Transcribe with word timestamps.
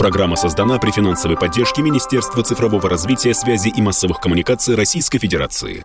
Программа 0.00 0.34
создана 0.34 0.78
при 0.78 0.92
финансовой 0.92 1.36
поддержке 1.36 1.82
Министерства 1.82 2.42
цифрового 2.42 2.88
развития, 2.88 3.34
связи 3.34 3.68
и 3.68 3.82
массовых 3.82 4.18
коммуникаций 4.18 4.74
Российской 4.74 5.18
Федерации. 5.18 5.84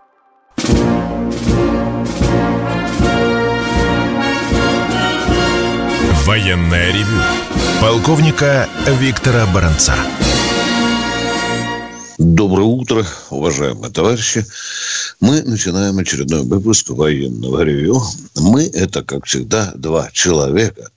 Военная 6.24 6.94
ревю. 6.94 7.18
Полковника 7.82 8.70
Виктора 8.86 9.44
Баранца. 9.54 9.92
Доброе 12.18 12.64
утро, 12.64 13.04
уважаемые 13.28 13.92
товарищи. 13.92 14.46
Мы 15.20 15.42
начинаем 15.42 15.98
очередной 15.98 16.44
выпуск 16.44 16.88
военного 16.88 17.60
ревю. 17.60 18.02
Мы– 18.36 18.70
это, 18.74 19.02
как 19.02 19.26
всегда, 19.26 19.72
два 19.74 20.10
человека. 20.12 20.90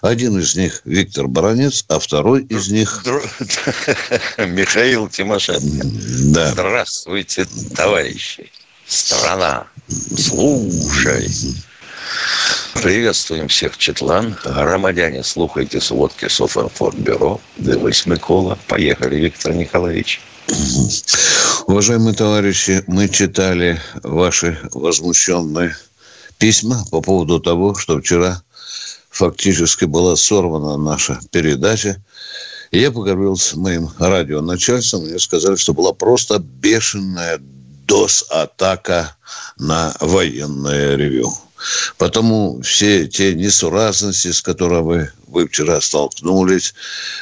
Один 0.00 0.38
из 0.38 0.54
них 0.54 0.82
Виктор 0.84 1.26
Баранец, 1.26 1.84
а 1.88 1.98
второй 1.98 2.44
из 2.44 2.68
них... 2.68 3.04
Михаил 4.38 5.08
Тимошенко. 5.08 5.88
Да. 6.26 6.52
Здравствуйте, 6.52 7.48
товарищи. 7.74 8.48
Страна, 8.86 9.66
слушай. 10.16 11.28
Приветствуем 12.74 13.48
всех, 13.48 13.76
Четлан. 13.76 14.36
Громадяне, 14.44 15.24
слухайте 15.24 15.80
сводки 15.80 16.28
Софинформбюро. 16.28 17.40
Дивись, 17.56 18.06
Микола. 18.06 18.56
Поехали, 18.68 19.16
Виктор 19.16 19.52
Николаевич. 19.52 20.20
Уважаемые 21.66 22.14
товарищи, 22.14 22.82
мы 22.86 23.08
читали 23.08 23.80
ваши 24.02 24.58
возмущенные 24.72 25.76
письма 26.38 26.84
по 26.90 27.00
поводу 27.00 27.38
того, 27.38 27.74
что 27.74 28.00
вчера 28.00 28.42
фактически 29.10 29.84
была 29.84 30.16
сорвана 30.16 30.76
наша 30.76 31.20
передача. 31.30 32.02
Я 32.72 32.90
поговорил 32.90 33.36
с 33.36 33.54
моим 33.54 33.90
радионачальством, 33.98 35.04
мне 35.04 35.18
сказали, 35.18 35.56
что 35.56 35.74
была 35.74 35.92
просто 35.92 36.38
бешеная 36.38 37.38
ДОС-атака 37.86 39.16
на 39.58 39.94
военное 40.00 40.96
ревю. 40.96 41.32
Потому 41.98 42.60
все 42.62 43.06
те 43.06 43.34
несуразности, 43.34 44.32
с 44.32 44.42
которыми 44.42 45.10
вы, 45.26 45.46
вчера 45.46 45.80
столкнулись, 45.80 46.74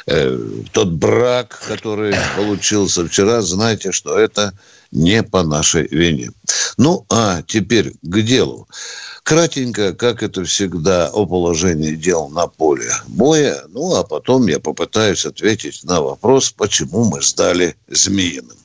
э, 0.07 0.37
тот 0.71 0.89
брак, 0.89 1.61
который 1.67 2.15
получился 2.35 3.05
вчера, 3.05 3.41
знаете, 3.41 3.91
что 3.91 4.17
это 4.17 4.53
не 4.91 5.23
по 5.23 5.43
нашей 5.43 5.87
вине. 5.87 6.31
Ну, 6.77 7.05
а 7.09 7.41
теперь 7.43 7.93
к 8.01 8.21
делу. 8.21 8.67
Кратенько, 9.23 9.93
как 9.93 10.23
это 10.23 10.43
всегда, 10.43 11.09
о 11.09 11.25
положении 11.25 11.95
дел 11.95 12.29
на 12.29 12.47
поле 12.47 12.91
боя. 13.07 13.63
Ну, 13.67 13.95
а 13.95 14.03
потом 14.03 14.47
я 14.47 14.59
попытаюсь 14.59 15.25
ответить 15.25 15.83
на 15.83 16.01
вопрос, 16.01 16.51
почему 16.51 17.03
мы 17.03 17.21
сдали 17.21 17.75
Змеиным. 17.87 18.57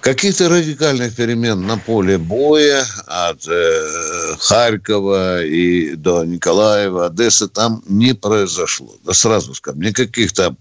Каких-то 0.00 0.48
радикальных 0.48 1.14
перемен 1.14 1.66
на 1.66 1.76
поле 1.76 2.16
боя 2.16 2.86
от 3.06 3.46
э, 3.46 4.19
Харькова 4.38 5.44
и 5.44 5.94
до 5.94 6.24
Николаева, 6.24 7.06
Одессы 7.06 7.48
там 7.48 7.82
не 7.86 8.14
произошло. 8.14 8.94
Да 9.04 9.12
сразу 9.12 9.54
скажем, 9.54 9.80
никаких-то 9.82 10.56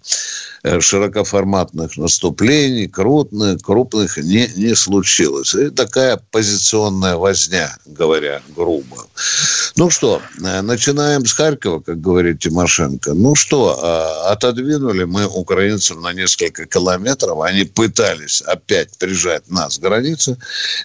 Э, 0.62 0.82
широкоформатных 0.82 1.96
наступлений, 1.96 2.88
крупных, 2.88 3.62
крупных 3.62 4.18
не, 4.18 4.50
не 4.58 4.76
случилось. 4.76 5.56
И 5.56 5.70
такая 5.70 6.20
позиционная 6.32 7.16
возня, 7.16 7.78
говоря 7.86 8.42
грубо. 8.58 9.08
Ну 9.78 9.90
что, 9.90 10.22
э, 10.44 10.62
начинаем 10.62 11.26
с 11.26 11.32
Харькова, 11.32 11.80
как 11.80 12.02
говорит 12.02 12.40
Тимошенко. 12.40 13.14
Ну 13.14 13.36
что, 13.36 13.80
а, 13.82 14.34
отодвинули 14.34 15.06
мы 15.06 15.28
украинцев 15.28 16.02
на 16.02 16.12
несколько 16.12 16.66
километров. 16.66 17.40
Они 17.40 17.64
пытались 17.64 18.42
опять 18.42 18.98
прижать 18.98 19.50
нас 19.50 19.78
к 19.78 19.82
границе. 19.82 20.38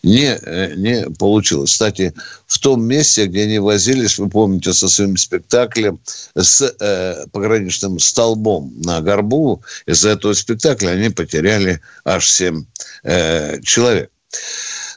Не, 0.05 0.39
э, 0.41 0.75
не 0.77 1.11
получилось. 1.19 1.73
Кстати, 1.73 2.15
в 2.47 2.61
том 2.75 2.85
месте, 2.85 3.27
где 3.27 3.45
они 3.45 3.59
возились, 3.59 4.19
вы 4.19 4.29
помните, 4.29 4.73
со 4.73 4.89
своим 4.89 5.17
спектаклем 5.17 6.01
с 6.37 6.75
э, 6.81 7.27
пограничным 7.33 7.99
столбом 8.01 8.73
на 8.83 9.01
горбу, 9.01 9.63
из-за 9.87 10.11
этого 10.11 10.33
спектакля 10.33 10.91
они 10.91 11.11
потеряли 11.11 11.81
аж 12.05 12.29
7 12.29 12.65
э, 13.05 13.61
человек. 13.63 14.11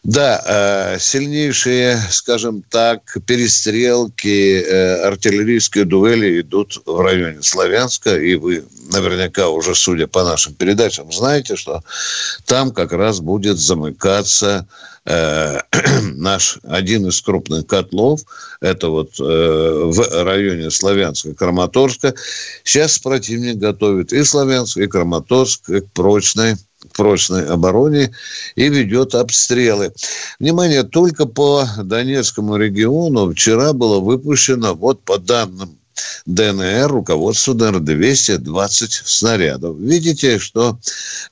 Да, 0.03 0.41
э, 0.45 0.99
сильнейшие, 0.99 1.99
скажем 2.09 2.63
так, 2.69 3.17
перестрелки, 3.25 4.61
э, 4.61 5.07
артиллерийские 5.07 5.85
дуэли 5.85 6.41
идут 6.41 6.81
в 6.85 6.99
районе 7.01 7.44
Славянска, 7.44 8.17
и 8.17 8.35
вы 8.35 8.63
наверняка 8.91 9.49
уже, 9.49 9.75
судя 9.75 10.07
по 10.07 10.23
нашим 10.23 10.53
передачам, 10.53 11.11
знаете, 11.11 11.55
что 11.55 11.83
там 12.45 12.71
как 12.71 12.94
раз 12.94 13.19
будет 13.19 13.57
замыкаться 13.57 14.67
э, 15.07 15.59
наш 16.16 16.59
один 16.63 17.07
из 17.07 17.22
крупных 17.22 17.66
котлов, 17.66 18.22
это 18.62 18.90
вот 18.90 19.19
э, 19.19 19.23
в 19.23 20.23
районе 20.23 20.69
Славянска, 20.69 21.34
Краматорска. 21.34 22.13
Сейчас 22.63 23.00
противник 23.00 23.57
готовит 23.57 24.13
и 24.13 24.23
Славянск, 24.23 24.78
и 24.78 24.88
Краматорск 24.88 25.66
к 25.66 25.85
прочной 25.94 26.56
прочной 26.94 27.45
обороне 27.45 28.13
и 28.56 28.69
ведет 28.69 29.16
обстрелы. 29.16 29.94
Внимание, 30.40 30.84
только 30.84 31.25
по 31.25 31.66
Донецкому 31.84 32.56
региону 32.56 33.31
вчера 33.31 33.74
было 33.74 34.00
выпущено, 34.00 34.74
вот 34.75 35.01
по 35.03 35.18
данным 35.18 35.76
ДНР, 36.25 36.88
руководство 36.88 37.53
ДНР 37.53 37.80
220 37.80 38.91
снарядов. 39.06 39.78
Видите, 39.80 40.40
что 40.40 40.78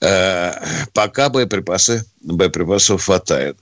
э, 0.01 0.53
пока 0.93 1.29
боеприпасы, 1.29 2.05
боеприпасов 2.21 3.03
хватает. 3.03 3.57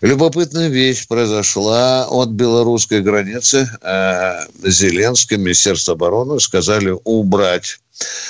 Любопытная 0.00 0.68
вещь 0.68 1.06
произошла 1.06 2.06
от 2.08 2.30
белорусской 2.30 3.00
границы. 3.00 3.68
Э, 3.82 4.46
Зеленский, 4.62 5.36
Министерство 5.36 5.94
обороны 5.94 6.40
сказали 6.40 6.94
убрать 7.04 7.78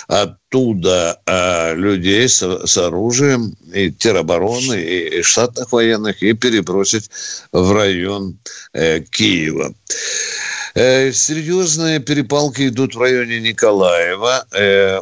оттуда 0.07 1.21
э, 1.27 1.75
людей 1.75 2.29
с, 2.29 2.43
с 2.43 2.79
оружием 2.79 3.57
и 3.73 3.91
теробороны, 3.91 4.81
и, 4.81 5.19
и 5.19 5.23
штатных 5.23 5.73
военных, 5.73 6.23
и 6.23 6.33
перебросить 6.33 7.11
в 7.53 7.73
район 7.73 8.39
э, 8.73 9.01
Киева. 9.01 9.75
Э, 10.77 11.11
серьезные 11.11 12.01
перепалки 12.01 12.69
идут 12.69 12.95
в 12.97 13.01
районе 13.01 13.41
Николаева. 13.41 14.45
Э, 14.53 15.01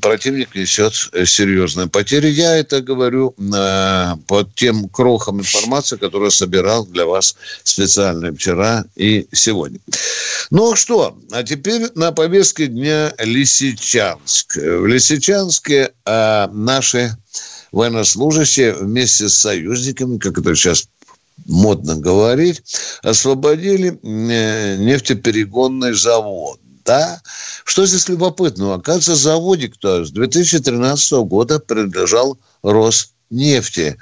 противник 0.00 0.54
несет 0.54 0.94
серьезные 1.26 1.88
потери. 1.88 2.28
Я 2.28 2.56
это 2.56 2.80
говорю 2.80 3.34
э, 3.36 4.12
под 4.28 4.54
тем 4.54 4.88
крохом 4.88 5.40
информации, 5.40 5.96
которую 5.96 6.30
собирал 6.30 6.86
для 6.86 7.06
вас 7.06 7.34
специально 7.64 8.32
вчера 8.32 8.84
и 8.94 9.26
сегодня. 9.32 9.80
Ну 10.52 10.72
а 10.72 10.76
что? 10.76 11.18
А 11.32 11.42
теперь 11.42 11.90
на 11.96 12.12
повестке 12.12 12.68
дня 12.68 13.12
Лисичанск. 13.18 14.54
В 14.54 14.86
Лисичанске 14.86 15.90
наши 16.06 17.16
военнослужащие 17.72 18.74
вместе 18.74 19.28
с 19.28 19.34
союзниками, 19.38 20.18
как 20.18 20.38
это 20.38 20.54
сейчас 20.54 20.86
модно 21.46 21.96
говорить, 21.96 22.62
освободили 23.02 23.90
э, 23.90 24.76
нефтеперегонный 24.76 25.94
завод. 25.94 26.60
Да? 26.84 27.20
Что 27.64 27.86
здесь 27.86 28.08
любопытного? 28.08 28.76
Оказывается, 28.76 29.14
заводик-то 29.14 30.04
с 30.04 30.10
2013 30.10 31.12
года 31.24 31.58
принадлежал 31.58 32.38
Роснефти. 32.62 33.96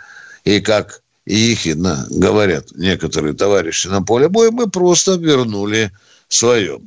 И 0.44 0.60
как 0.60 1.02
ехидно 1.24 2.06
говорят 2.10 2.72
некоторые 2.74 3.34
товарищи 3.34 3.86
на 3.86 4.02
поле 4.02 4.28
боя, 4.28 4.50
мы 4.50 4.68
просто 4.68 5.14
вернули 5.14 5.92
свое. 6.28 6.80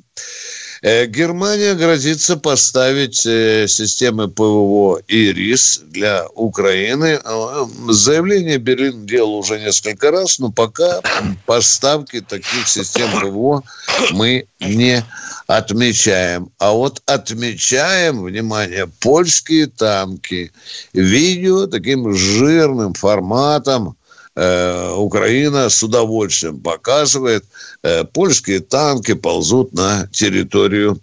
Э, 0.85 1.07
Германия 1.07 1.73
грозится 1.73 2.37
поставить 2.37 3.25
э, 3.25 3.65
системы 3.67 4.27
ПВО 4.27 5.01
ИРИС 5.07 5.81
для 5.85 6.27
Украины. 6.35 7.19
Э, 7.25 7.65
заявление 7.89 8.59
Берлин 8.59 9.07
делал 9.07 9.39
уже 9.39 9.59
несколько 9.59 10.11
раз, 10.11 10.37
но 10.37 10.51
пока 10.51 11.01
поставки 11.47 12.21
таких 12.21 12.67
систем 12.67 13.09
ПВО 13.19 13.63
мы 14.11 14.45
не 14.59 15.03
отмечаем. 15.47 16.49
А 16.59 16.73
вот 16.73 17.01
отмечаем, 17.07 18.21
внимание, 18.21 18.85
польские 18.99 19.65
танки. 19.65 20.51
Видео 20.93 21.65
таким 21.65 22.13
жирным 22.13 22.93
форматом 22.93 23.97
Украина 24.35 25.69
с 25.69 25.81
удовольствием 25.81 26.59
показывает, 26.59 27.45
э, 27.83 28.03
польские 28.03 28.59
танки 28.59 29.13
ползут 29.13 29.73
на 29.73 30.07
территорию 30.11 30.99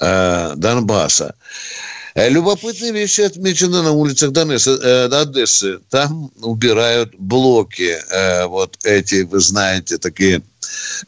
э, 0.00 0.52
Донбасса. 0.56 1.34
Любопытные 2.14 2.92
вещи 2.92 3.22
отмечены 3.22 3.82
на 3.82 3.90
улицах 3.90 4.30
Донесса, 4.30 5.06
Одессы. 5.20 5.80
Там 5.90 6.30
убирают 6.42 7.12
блоки. 7.18 7.98
Вот 8.46 8.78
эти, 8.84 9.22
вы 9.22 9.40
знаете, 9.40 9.98
такие 9.98 10.40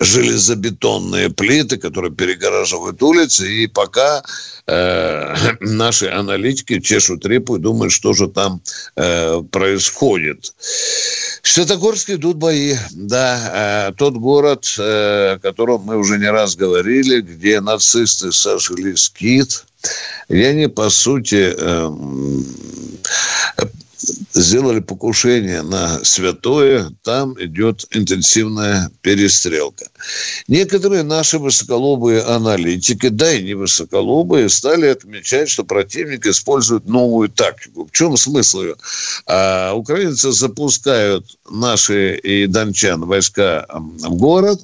железобетонные 0.00 1.30
плиты, 1.30 1.76
которые 1.76 2.12
перегораживают 2.12 3.02
улицы, 3.02 3.50
и 3.50 3.66
пока 3.66 4.22
э, 4.66 5.34
наши 5.60 6.06
аналитики 6.08 6.80
чешут 6.80 7.26
репу 7.26 7.56
и 7.56 7.60
думают, 7.60 7.92
что 7.92 8.12
же 8.12 8.28
там 8.28 8.60
э, 8.96 9.42
происходит. 9.50 10.52
В 11.42 11.48
Святогорске 11.48 12.14
идут 12.14 12.36
бои, 12.36 12.74
да, 12.92 13.88
э, 13.88 13.92
тот 13.96 14.14
город, 14.14 14.74
э, 14.78 15.34
о 15.34 15.38
котором 15.38 15.82
мы 15.82 15.96
уже 15.96 16.18
не 16.18 16.30
раз 16.30 16.56
говорили, 16.56 17.20
где 17.20 17.60
нацисты 17.60 18.32
сожгли 18.32 18.96
скит, 18.96 19.64
и 20.28 20.42
они, 20.42 20.66
по 20.66 20.90
сути, 20.90 21.54
э, 21.56 21.90
сделали 24.32 24.80
покушение 24.80 25.62
на 25.62 26.04
святое, 26.04 26.90
там 27.02 27.34
идет 27.42 27.86
интенсивная 27.90 28.90
перестрелка. 29.02 29.86
Некоторые 30.48 31.02
наши 31.02 31.38
высоколобые 31.38 32.22
аналитики, 32.22 33.08
да 33.08 33.32
и 33.32 33.42
не 33.42 33.54
высоколобые, 33.54 34.48
стали 34.48 34.86
отмечать, 34.86 35.48
что 35.48 35.64
противник 35.64 36.26
использует 36.26 36.86
новую 36.86 37.28
тактику. 37.28 37.86
В 37.86 37.92
чем 37.92 38.16
смысл 38.16 38.62
ее? 38.62 38.76
А, 39.26 39.72
украинцы 39.74 40.32
запускают 40.32 41.36
наши 41.50 42.16
и 42.16 42.46
дончан 42.46 43.04
войска 43.04 43.66
в 43.68 44.14
город, 44.16 44.60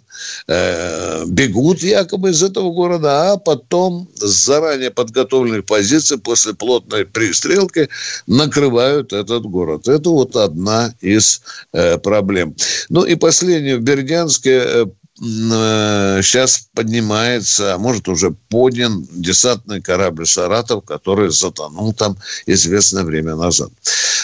э, 0.49 1.25
бегут 1.27 1.83
якобы 1.83 2.31
из 2.31 2.43
этого 2.43 2.73
города, 2.73 3.33
а 3.33 3.37
потом 3.37 4.09
с 4.17 4.45
заранее 4.47 4.91
подготовленных 4.91 5.65
позиций 5.65 6.19
после 6.19 6.55
плотной 6.55 7.05
пристрелки 7.05 7.89
накрывают 8.27 9.13
этот 9.33 9.47
город. 9.47 9.89
Это 9.89 10.11
вот 10.11 10.37
одна 10.37 10.95
из 11.01 11.43
э, 11.73 11.99
проблем. 11.99 12.55
Ну 12.89 13.05
и 13.05 13.15
последнее. 13.15 13.77
В 13.77 13.83
Бердянске 13.83 14.63
э, 14.65 14.87
сейчас 15.23 16.57
э, 16.57 16.61
поднимается, 16.75 17.75
а 17.75 17.79
может 17.79 18.09
уже 18.09 18.33
поднят 18.49 18.91
десантный 19.13 19.81
корабль 19.81 20.27
«Саратов», 20.27 20.85
который 20.85 21.31
затонул 21.31 21.93
там 21.93 22.17
известное 22.47 23.05
время 23.05 23.37
назад. 23.37 23.71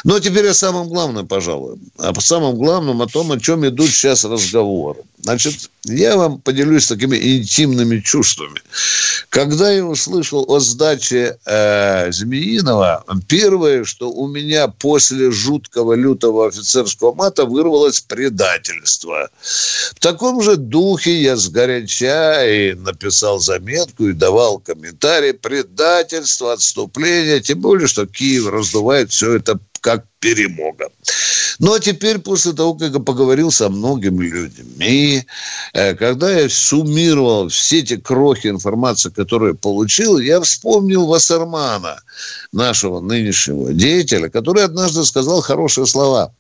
Но 0.02 0.14
ну, 0.14 0.16
а 0.16 0.20
теперь 0.20 0.48
о 0.48 0.54
самом 0.54 0.88
главном, 0.88 1.28
пожалуй. 1.28 1.78
О 1.98 2.20
самом 2.20 2.56
главном, 2.56 3.00
о 3.00 3.06
том, 3.06 3.30
о 3.30 3.38
чем 3.38 3.66
идут 3.66 3.90
сейчас 3.90 4.24
разговоры. 4.24 5.00
Значит, 5.20 5.70
я 5.84 6.16
вам 6.16 6.40
поделюсь 6.40 6.86
такими 6.86 7.16
интимными 7.16 8.00
чувствами. 8.00 8.60
Когда 9.28 9.70
я 9.70 9.84
услышал 9.84 10.44
о 10.48 10.60
сдаче 10.60 11.38
э, 11.44 12.10
Змеиного, 12.12 13.04
первое, 13.26 13.84
что 13.84 14.10
у 14.10 14.26
меня 14.28 14.68
после 14.68 15.30
жуткого 15.30 15.94
лютого 15.94 16.48
офицерского 16.48 17.14
мата 17.14 17.44
вырвалось 17.44 18.00
предательство. 18.00 19.28
В 19.42 20.00
таком 20.00 20.40
же 20.40 20.56
духе 20.56 20.88
я 20.96 21.37
сгоряча 21.37 22.46
и 22.46 22.75
написал 22.75 23.40
заметку 23.40 24.08
и 24.08 24.12
давал 24.12 24.58
комментарий. 24.58 25.35
Предательство, 25.35 26.52
отступление. 26.52 27.40
Тем 27.40 27.61
более, 27.61 27.88
что 27.88 28.06
Киев 28.06 28.46
раздувает 28.46 29.11
все 29.11 29.35
это 29.35 29.58
как 29.81 30.05
перемога. 30.20 30.88
Ну, 31.58 31.75
а 31.75 31.81
теперь, 31.81 32.19
после 32.19 32.52
того, 32.52 32.75
как 32.75 32.93
я 32.93 32.99
поговорил 33.00 33.50
со 33.50 33.69
многими 33.69 34.26
людьми, 34.26 35.25
э, 35.73 35.94
когда 35.94 36.31
я 36.31 36.49
суммировал 36.49 37.49
все 37.49 37.81
эти 37.81 37.96
крохи 37.96 38.49
информации, 38.49 39.11
которые 39.11 39.55
получил, 39.55 40.19
я 40.19 40.41
вспомнил 40.41 41.06
Вассермана, 41.06 42.00
нашего 42.52 43.00
нынешнего 43.00 43.73
деятеля, 43.73 44.29
который 44.29 44.64
однажды 44.64 45.05
сказал 45.05 45.41
хорошие 45.41 45.87
слова. 45.87 46.32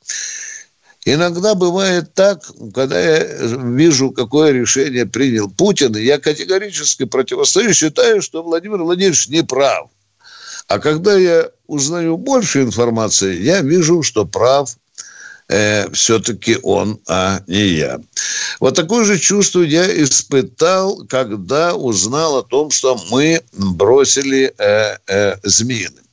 Иногда 1.10 1.54
бывает 1.54 2.12
так, 2.12 2.42
когда 2.74 3.00
я 3.00 3.24
вижу, 3.24 4.10
какое 4.10 4.52
решение 4.52 5.06
принял 5.06 5.48
Путин, 5.48 5.96
я 5.96 6.18
категорически 6.18 7.06
противостою, 7.06 7.72
считаю, 7.72 8.20
что 8.20 8.42
Владимир 8.42 8.82
Владимирович 8.82 9.26
не 9.28 9.42
прав. 9.42 9.88
А 10.66 10.78
когда 10.78 11.16
я 11.16 11.48
узнаю 11.66 12.18
больше 12.18 12.60
информации, 12.60 13.40
я 13.40 13.62
вижу, 13.62 14.02
что 14.02 14.26
прав 14.26 14.76
э, 15.48 15.90
все-таки 15.92 16.58
он, 16.62 17.00
а 17.08 17.40
не 17.46 17.68
я. 17.68 18.00
Вот 18.60 18.76
такое 18.76 19.06
же 19.06 19.18
чувство 19.18 19.62
я 19.62 19.86
испытал, 20.02 21.06
когда 21.08 21.74
узнал 21.74 22.36
о 22.36 22.42
том, 22.42 22.70
что 22.70 23.00
мы 23.10 23.40
бросили 23.54 24.52
э, 24.58 24.98
э, 25.06 25.36
Змеиным. 25.42 26.04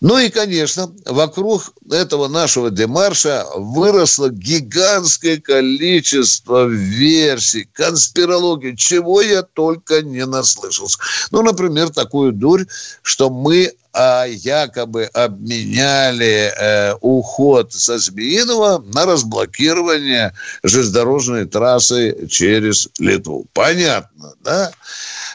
Ну 0.00 0.18
и, 0.18 0.28
конечно, 0.28 0.92
вокруг 1.04 1.72
этого 1.90 2.28
нашего 2.28 2.70
демарша 2.70 3.46
выросло 3.54 4.30
гигантское 4.30 5.38
количество 5.38 6.66
версий, 6.66 7.68
конспирологии, 7.72 8.74
чего 8.74 9.20
я 9.20 9.42
только 9.42 10.02
не 10.02 10.24
наслышался. 10.24 10.98
Ну, 11.30 11.42
например, 11.42 11.90
такую 11.90 12.32
дурь, 12.32 12.66
что 13.02 13.30
мы 13.30 13.72
а 13.92 14.24
якобы 14.26 15.04
обменяли 15.04 16.52
э, 16.56 16.94
уход 17.00 17.72
со 17.72 17.98
Змеиного 17.98 18.84
на 18.94 19.06
разблокирование 19.06 20.32
железнодорожной 20.62 21.46
трассы 21.46 22.26
через 22.28 22.88
Литву. 22.98 23.46
Понятно, 23.52 24.34
да? 24.44 24.72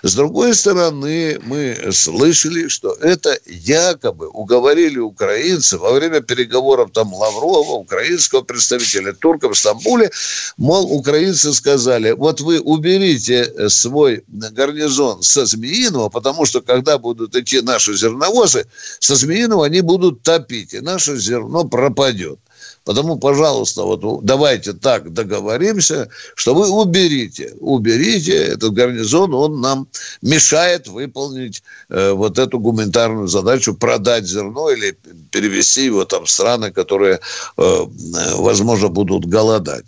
С 0.04 0.14
другой 0.14 0.54
стороны, 0.54 1.40
мы 1.44 1.76
слышали, 1.92 2.68
что 2.68 2.94
это 3.02 3.40
якобы 3.48 4.28
уговорили 4.28 5.00
украинцев 5.00 5.82
во 5.82 5.94
время 5.94 6.22
переговоров 6.22 6.92
там 6.94 7.12
Лаврова, 7.12 7.72
украинского 7.72 8.42
представителя 8.42 9.14
турков 9.14 9.54
в 9.54 9.58
Стамбуле, 9.58 10.12
мол, 10.58 10.92
украинцы 10.92 11.54
сказали, 11.54 12.12
вот 12.12 12.40
вы 12.42 12.60
уберите 12.60 13.70
свой 13.70 14.24
гарнизон 14.28 15.24
со 15.24 15.46
Змеиного, 15.46 16.10
потому 16.10 16.46
что 16.46 16.62
когда 16.62 17.00
будут 17.00 17.36
идти 17.36 17.62
наши 17.62 17.96
зерновозы, 18.46 18.68
со 19.00 19.16
Змеиного 19.16 19.66
они 19.66 19.82
будут 19.82 20.24
топить, 20.24 20.74
и 20.74 20.82
наше 20.82 21.18
зерно 21.18 21.66
пропадет. 21.66 22.40
Потому, 22.86 23.18
пожалуйста, 23.18 23.82
вот 23.82 24.24
давайте 24.24 24.74
так 24.74 25.12
договоримся, 25.12 26.08
что 26.36 26.54
вы 26.54 26.70
уберите, 26.70 27.56
уберите 27.60 28.36
этот 28.36 28.74
гарнизон, 28.74 29.34
он 29.34 29.60
нам 29.60 29.88
мешает 30.22 30.88
выполнить 30.88 31.64
э, 31.90 32.12
вот 32.12 32.38
эту 32.38 32.60
гуманитарную 32.60 33.28
задачу, 33.28 33.74
продать 33.74 34.28
зерно 34.28 34.70
или 34.70 34.96
перевести 35.32 35.86
его 35.86 36.06
там 36.06 36.26
в 36.26 36.30
страны, 36.30 36.72
которые, 36.72 37.20
э, 37.58 37.86
возможно, 38.36 38.90
будут 38.90 39.26
голодать. 39.26 39.86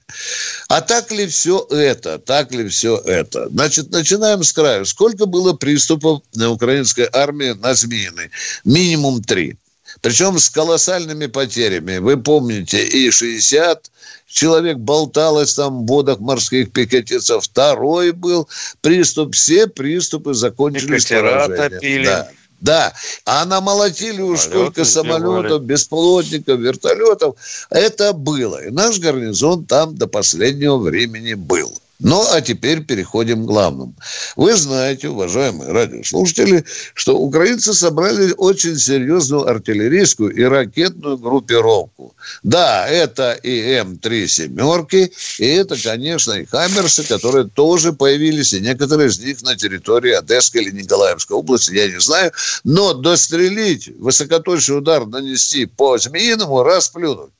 А 0.67 0.81
так 0.81 1.11
ли 1.11 1.27
все 1.27 1.67
это? 1.69 2.17
Так 2.17 2.51
ли 2.51 2.67
все 2.67 2.97
это? 2.97 3.47
Значит, 3.49 3.91
начинаем 3.91 4.43
с 4.43 4.51
краю. 4.51 4.87
Сколько 4.87 5.27
было 5.27 5.53
приступов 5.53 6.21
на 6.33 6.49
украинской 6.49 7.07
армии 7.13 7.51
на 7.51 7.75
Змеиной? 7.75 8.31
Минимум 8.65 9.21
три. 9.21 9.55
Причем 10.01 10.37
с 10.37 10.49
колоссальными 10.49 11.27
потерями. 11.27 11.97
Вы 11.97 12.17
помните, 12.17 12.85
и 12.85 13.09
60 13.09 13.91
человек 14.27 14.77
болталось 14.77 15.53
там 15.53 15.83
в 15.83 15.87
водах 15.87 16.19
морских 16.19 16.71
пикетицев. 16.71 17.43
Второй 17.43 18.11
был 18.11 18.47
приступ. 18.81 19.35
Все 19.35 19.67
приступы 19.67 20.33
закончились 20.33 21.05
поражением. 21.05 22.05
Да. 22.05 22.29
Да, 22.59 22.91
а 23.25 23.45
намолотили 23.45 24.19
уж 24.19 24.39
сколько 24.39 24.83
самолетов, 24.83 25.61
беспилотников, 25.61 26.59
вертолетов. 26.59 27.35
Это 27.69 28.13
было. 28.13 28.65
И 28.65 28.71
наш 28.71 28.97
гарнизон 28.97 29.65
там 29.65 29.95
до 29.95 30.07
последнего 30.07 30.77
времени 30.77 31.35
был. 31.35 31.79
Ну, 31.99 32.23
а 32.31 32.41
теперь 32.41 32.83
переходим 32.83 33.43
к 33.43 33.47
главному. 33.47 33.95
Вы 34.35 34.55
знаете, 34.55 35.09
уважаемые 35.09 35.71
радиослушатели, 35.71 36.63
что 36.93 37.17
украинцы 37.17 37.73
собрали 37.73 38.33
очень 38.37 38.77
серьезную 38.77 39.47
артиллерийскую 39.47 40.29
и 40.31 40.43
ракетную 40.43 41.17
группировку. 41.17 42.15
Да, 42.43 42.87
это 42.87 43.31
и 43.31 43.59
М-3 43.77 44.27
«семерки», 44.27 45.11
и 45.39 45.45
это, 45.47 45.75
конечно, 45.81 46.33
и 46.33 46.45
«Хаммерсы», 46.45 47.03
которые 47.03 47.47
тоже 47.47 47.93
появились, 47.93 48.53
и 48.53 48.61
некоторые 48.61 49.09
из 49.09 49.19
них 49.19 49.41
на 49.41 49.55
территории 49.55 50.11
Одесской 50.11 50.61
или 50.61 50.71
Николаевской 50.71 51.35
области, 51.35 51.73
я 51.73 51.87
не 51.87 51.99
знаю. 51.99 52.31
Но 52.63 52.93
дострелить, 52.93 53.89
высокоточный 53.97 54.77
удар 54.77 55.07
нанести 55.07 55.65
по 55.65 55.97
Змеиному, 55.97 56.61
расплюнуть. 56.61 57.31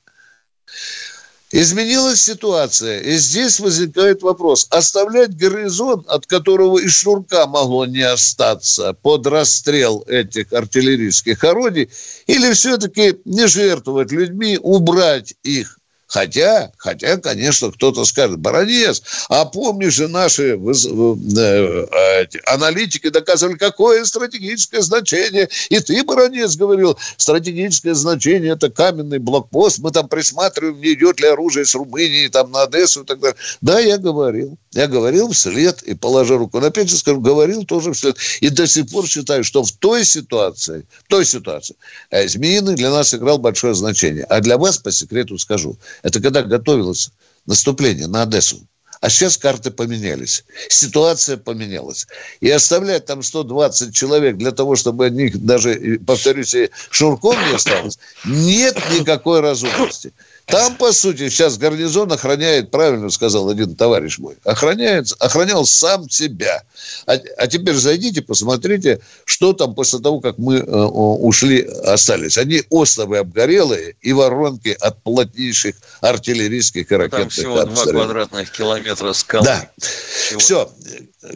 Изменилась 1.50 2.20
ситуация, 2.20 3.00
и 3.00 3.16
здесь 3.16 3.58
возникает 3.58 4.20
вопрос, 4.22 4.66
оставлять 4.68 5.34
гарнизон, 5.34 6.04
от 6.06 6.26
которого 6.26 6.78
и 6.78 6.88
шнурка 6.88 7.46
могло 7.46 7.86
не 7.86 8.02
остаться 8.02 8.92
под 8.92 9.26
расстрел 9.26 10.04
этих 10.06 10.52
артиллерийских 10.52 11.42
орудий, 11.44 11.88
или 12.26 12.52
все-таки 12.52 13.18
не 13.24 13.46
жертвовать 13.46 14.12
людьми, 14.12 14.58
убрать 14.60 15.34
их 15.42 15.77
Хотя, 16.08 16.72
хотя, 16.78 17.18
конечно, 17.18 17.70
кто-то 17.70 18.06
скажет, 18.06 18.38
Баранец, 18.38 19.02
а 19.28 19.44
помнишь 19.44 19.94
же 19.94 20.08
наши 20.08 20.58
э, 20.58 22.26
аналитики 22.46 23.10
доказывали, 23.10 23.58
какое 23.58 24.04
стратегическое 24.06 24.80
значение. 24.80 25.50
И 25.68 25.78
ты, 25.80 26.02
Баранец, 26.02 26.56
говорил, 26.56 26.98
стратегическое 27.18 27.94
значение– 27.94 28.52
это 28.54 28.70
каменный 28.70 29.18
блокпост, 29.18 29.80
мы 29.80 29.90
там 29.90 30.08
присматриваем, 30.08 30.80
не 30.80 30.94
идет 30.94 31.20
ли 31.20 31.28
оружие 31.28 31.66
с 31.66 31.74
Румынии 31.74 32.28
там, 32.28 32.52
на 32.52 32.62
Одессу 32.62 33.02
и 33.02 33.04
так 33.04 33.20
далее. 33.20 33.36
Да, 33.60 33.78
я 33.78 33.98
говорил. 33.98 34.56
Я 34.72 34.86
говорил 34.86 35.32
вслед 35.32 35.82
и 35.82 35.94
положа 35.94 36.38
руку 36.38 36.60
на 36.60 36.70
печень, 36.70 36.96
скажу, 36.96 37.20
говорил 37.20 37.64
тоже 37.64 37.92
вслед. 37.92 38.16
И 38.40 38.48
до 38.48 38.66
сих 38.66 38.88
пор 38.88 39.06
считаю, 39.06 39.44
что 39.44 39.62
в 39.62 39.72
той 39.72 40.04
ситуации, 40.04 40.86
в 41.04 41.08
той 41.08 41.24
ситуации, 41.26 41.76
э, 42.10 42.28
Змеиный 42.28 42.76
для 42.76 42.90
нас 42.90 43.12
играл 43.12 43.38
большое 43.38 43.74
значение. 43.74 44.24
А 44.24 44.40
для 44.40 44.56
вас, 44.56 44.78
по 44.78 44.90
секрету 44.90 45.36
скажу, 45.36 45.76
это 46.02 46.20
когда 46.20 46.42
готовилось 46.42 47.10
наступление 47.46 48.06
на 48.06 48.22
Одессу. 48.22 48.66
А 49.00 49.10
сейчас 49.10 49.36
карты 49.36 49.70
поменялись. 49.70 50.44
Ситуация 50.68 51.36
поменялась. 51.36 52.06
И 52.40 52.50
оставлять 52.50 53.06
там 53.06 53.22
120 53.22 53.94
человек 53.94 54.36
для 54.36 54.50
того, 54.50 54.74
чтобы 54.74 55.06
от 55.06 55.14
даже, 55.44 56.00
повторюсь, 56.04 56.54
шурком 56.90 57.36
не 57.48 57.54
осталось, 57.54 57.98
нет 58.24 58.76
никакой 58.98 59.40
разумности. 59.40 60.12
Там, 60.48 60.76
по 60.76 60.92
сути, 60.92 61.28
сейчас 61.28 61.58
гарнизон 61.58 62.10
охраняет, 62.10 62.70
правильно 62.70 63.10
сказал 63.10 63.50
один 63.50 63.76
товарищ 63.76 64.18
мой, 64.18 64.36
охраняет, 64.44 65.12
охранял 65.18 65.66
сам 65.66 66.08
себя. 66.08 66.62
А, 67.06 67.18
а 67.36 67.46
теперь 67.46 67.74
зайдите, 67.74 68.22
посмотрите, 68.22 69.00
что 69.26 69.52
там 69.52 69.74
после 69.74 69.98
того, 69.98 70.20
как 70.20 70.38
мы 70.38 70.56
э, 70.56 70.62
ушли, 70.62 71.62
остались. 71.84 72.38
Они 72.38 72.62
остовы 72.70 73.18
обгорелые 73.18 73.96
и 74.00 74.12
воронки 74.12 74.74
от 74.80 75.02
плотнейших 75.02 75.74
артиллерийских 76.00 76.90
и 76.90 76.94
ракетных 76.94 77.20
Там 77.20 77.28
всего 77.30 77.60
обстрелов. 77.60 77.92
2 77.92 78.04
квадратных 78.04 78.50
километра 78.50 79.12
скалы. 79.12 79.44
Да. 79.44 79.70
Всего. 79.78 80.40
Все. 80.40 80.70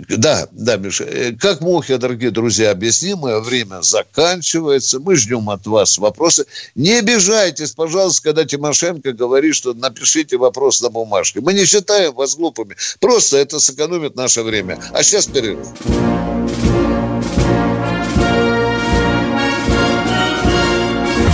Да, 0.09 0.47
да, 0.53 0.77
Миша. 0.77 1.05
Э, 1.05 1.33
Как 1.33 1.61
Мохи, 1.61 1.97
дорогие 1.97 2.31
друзья, 2.31 2.71
объясним, 2.71 3.19
мое 3.19 3.41
время 3.41 3.83
заканчивается. 3.83 5.01
Мы 5.01 5.17
ждем 5.17 5.51
от 5.51 5.67
вас 5.67 5.99
вопросы. 5.99 6.47
Не 6.75 7.01
обижайтесь, 7.01 7.73
пожалуйста, 7.73 8.23
когда 8.23 8.45
Тимошенко 8.45 9.02
говорит, 9.11 9.57
что 9.57 9.75
напишите 9.75 10.37
вопрос 10.37 10.81
на 10.81 10.91
бумажке. 10.91 11.41
Мы 11.41 11.53
не 11.55 11.65
считаем 11.67 12.15
вас 12.15 12.37
глупыми. 12.37 12.77
Просто 13.01 13.39
это 13.39 13.59
сэкономит 13.59 14.15
наше 14.15 14.43
время. 14.43 14.79
А 14.93 15.03
сейчас 15.03 15.27
перерыв. 15.27 15.67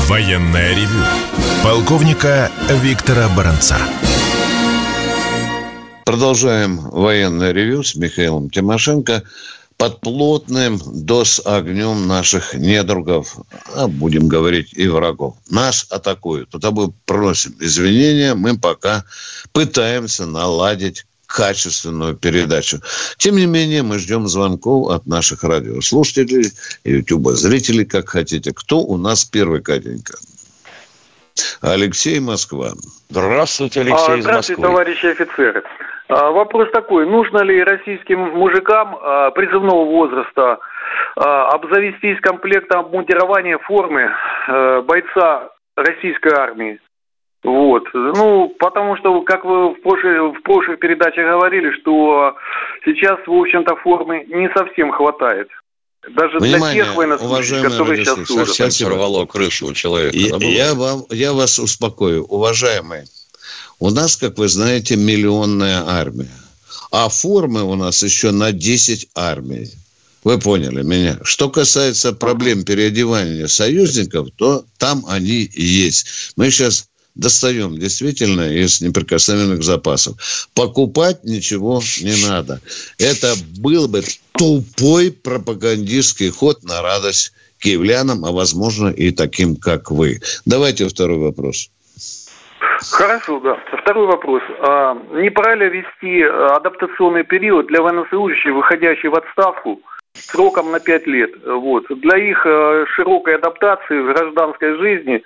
Военное 0.08 0.74
ревю 0.74 1.04
полковника 1.62 2.50
Виктора 2.82 3.28
Баранца. 3.36 3.76
Продолжаем 6.06 6.78
военное 6.78 7.52
ревю 7.52 7.82
с 7.82 7.94
Михаилом 7.94 8.48
Тимошенко 8.48 9.22
под 9.78 10.00
плотным 10.00 10.80
дос-огнем 10.84 12.08
наших 12.08 12.52
недругов, 12.54 13.36
а 13.74 13.86
будем 13.86 14.26
говорить 14.26 14.72
и 14.74 14.88
врагов. 14.88 15.36
Нас 15.50 15.86
атакуют. 15.90 16.50
Потому 16.50 16.92
просим 17.06 17.54
извинения, 17.60 18.34
мы 18.34 18.58
пока 18.58 19.04
пытаемся 19.52 20.26
наладить 20.26 21.06
качественную 21.26 22.16
передачу. 22.16 22.80
Тем 23.18 23.36
не 23.36 23.46
менее, 23.46 23.82
мы 23.82 23.98
ждем 23.98 24.26
звонков 24.26 24.90
от 24.90 25.06
наших 25.06 25.44
радиослушателей 25.44 26.50
и 26.84 26.90
ютуба-зрителей, 26.94 27.84
как 27.84 28.08
хотите. 28.08 28.52
Кто 28.52 28.80
у 28.80 28.96
нас 28.96 29.24
первый, 29.24 29.62
Катенька? 29.62 30.18
Алексей 31.60 32.18
Москва. 32.18 32.72
Здравствуйте, 33.10 33.80
А, 33.80 33.82
Алексей 33.84 34.18
из 34.18 34.24
Здравствуйте, 34.24 34.60
Москвы. 34.60 34.66
товарищи 34.66 35.06
офицеры. 35.06 35.62
А, 36.08 36.30
Вопрос 36.30 36.70
такой. 36.72 37.06
Нужно 37.06 37.42
ли 37.42 37.62
российским 37.62 38.18
мужикам 38.18 38.96
а, 39.00 39.30
призывного 39.30 39.84
возраста 39.84 40.58
а, 41.16 41.48
обзавестись 41.50 42.20
комплектом 42.20 42.80
обмундирования 42.80 43.58
формы 43.58 44.10
а, 44.48 44.82
бойца 44.82 45.50
российской 45.76 46.32
армии? 46.32 46.80
Вот. 47.44 47.84
Ну, 47.94 48.52
потому 48.58 48.96
что, 48.96 49.20
как 49.22 49.44
вы 49.44 49.74
в, 49.74 49.80
прошлой, 49.82 50.32
в 50.32 50.42
прошлых 50.42 50.80
передачах 50.80 51.24
говорили, 51.24 51.70
что 51.80 52.34
сейчас, 52.84 53.18
в 53.26 53.32
общем-то, 53.32 53.76
формы 53.76 54.24
не 54.28 54.50
совсем 54.56 54.90
хватает. 54.90 55.48
Даже 56.08 56.38
Внимание, 56.38 56.74
для 56.74 56.84
тех 56.84 56.96
военнослужащих, 56.96 57.58
уважаемые 57.58 57.70
которые 57.70 58.04
сейчас 58.04 58.26
служат. 58.26 58.46
Совсем 58.48 58.70
сорвало 58.70 59.26
крышу 59.26 59.66
у 59.66 59.72
человека. 59.74 60.16
Я, 60.16 60.36
я 60.40 60.74
вам, 60.74 61.02
я 61.10 61.32
вас 61.32 61.58
успокою, 61.58 62.24
уважаемые. 62.24 63.04
У 63.78 63.90
нас, 63.90 64.16
как 64.16 64.38
вы 64.38 64.48
знаете, 64.48 64.96
миллионная 64.96 65.84
армия. 65.86 66.30
А 66.90 67.08
формы 67.08 67.62
у 67.62 67.74
нас 67.76 68.02
еще 68.02 68.30
на 68.30 68.52
10 68.52 69.08
армий. 69.14 69.70
Вы 70.24 70.38
поняли 70.38 70.82
меня. 70.82 71.18
Что 71.22 71.48
касается 71.48 72.12
проблем 72.12 72.64
переодевания 72.64 73.46
союзников, 73.46 74.28
то 74.36 74.64
там 74.78 75.04
они 75.06 75.48
есть. 75.54 76.06
Мы 76.36 76.50
сейчас 76.50 76.88
достаем 77.14 77.78
действительно 77.78 78.48
из 78.48 78.80
неприкосновенных 78.80 79.62
запасов. 79.62 80.48
Покупать 80.54 81.24
ничего 81.24 81.82
не 82.00 82.26
надо. 82.26 82.60
Это 82.98 83.36
был 83.58 83.88
бы 83.88 84.04
тупой 84.32 85.12
пропагандистский 85.12 86.30
ход 86.30 86.62
на 86.62 86.80
радость 86.80 87.32
киевлянам, 87.58 88.24
а 88.24 88.32
возможно 88.32 88.88
и 88.88 89.10
таким, 89.10 89.56
как 89.56 89.90
вы. 89.90 90.20
Давайте 90.44 90.88
второй 90.88 91.18
вопрос. 91.18 91.70
Хорошо, 92.92 93.40
да. 93.40 93.58
Второй 93.82 94.06
вопрос. 94.06 94.42
А, 94.60 94.96
не 95.12 95.30
пора 95.30 95.54
ли 95.54 95.68
ввести 95.68 96.20
э, 96.20 96.28
адаптационный 96.28 97.24
период 97.24 97.66
для 97.66 97.82
военнослужащих, 97.82 98.52
выходящих 98.52 99.10
в 99.10 99.16
отставку, 99.16 99.80
сроком 100.14 100.70
на 100.70 100.80
5 100.80 101.06
лет? 101.06 101.30
Вот. 101.44 101.84
Для 101.88 102.18
их 102.18 102.46
э, 102.46 102.86
широкой 102.94 103.36
адаптации 103.36 104.00
в 104.00 104.12
гражданской 104.12 104.76
жизни, 104.76 105.22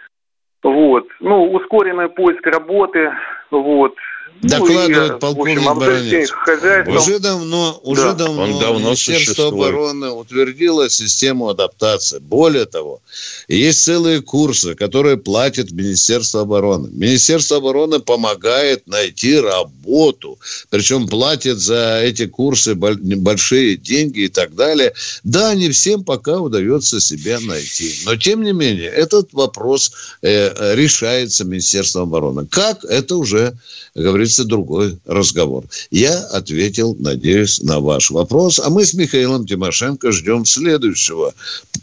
вот. 0.63 1.09
Ну, 1.21 1.53
ускоренный 1.53 2.09
поиск 2.09 2.47
работы, 2.47 3.13
вот. 3.51 3.95
Докладывает 4.43 5.13
ну, 5.13 5.17
и, 5.17 5.21
полковник 5.21 5.59
в 5.61 5.69
общем, 5.69 5.79
Баранец. 5.79 6.31
хозяйством. 6.31 6.97
Уже 6.97 7.19
давно, 7.21 7.81
уже 7.85 8.03
Да. 8.03 8.13
давно, 8.15 8.43
Он 8.43 8.59
давно 8.59 8.79
Министерство 8.91 9.25
существует. 9.35 9.53
обороны 9.53 10.11
утвердило 10.11 10.91
систему 10.91 11.49
адаптации. 11.49 12.19
Более 12.19 12.65
того, 12.65 13.01
есть 13.47 13.85
целые 13.85 14.21
курсы, 14.21 14.75
которые 14.75 15.17
платит 15.17 15.71
Министерство 15.71 16.41
обороны. 16.41 16.89
Министерство 16.93 17.59
обороны 17.59 18.01
помогает 18.01 18.89
найти 18.89 19.39
работу, 19.39 20.39
причем 20.71 21.07
платит 21.07 21.59
за 21.61 22.01
эти 22.03 22.27
курсы 22.27 22.75
боль- 22.75 22.99
большие 22.99 23.77
деньги 23.77 24.23
и 24.23 24.29
так 24.29 24.57
далее. 24.57 24.93
Да, 25.23 25.55
не 25.55 25.71
всем 25.71 26.03
пока 26.03 26.41
удается 26.41 27.01
себя 27.01 27.39
найти, 27.39 27.95
но 28.07 28.17
тем 28.17 28.43
не 28.43 28.53
менее 28.53 28.89
этот 28.89 29.33
вопрос 29.33 29.93
э, 30.23 30.49
э, 30.49 30.75
решается 30.75 31.45
Министерством 31.45 32.03
обороны. 32.03 32.45
Как 32.51 32.85
это 32.85 33.15
уже 33.15 33.53
как 33.95 34.17
говорится, 34.23 34.45
другой 34.45 34.99
разговор. 35.07 35.65
Я 35.91 36.17
ответил, 36.33 36.97
надеюсь, 36.99 37.61
на 37.63 37.81
ваш 37.81 38.11
вопрос. 38.11 38.61
А 38.61 38.71
мы 38.71 38.85
с 38.85 38.95
Михаилом 38.95 39.47
Тимошенко 39.47 40.13
ждем 40.13 40.45
следующего. 40.45 41.35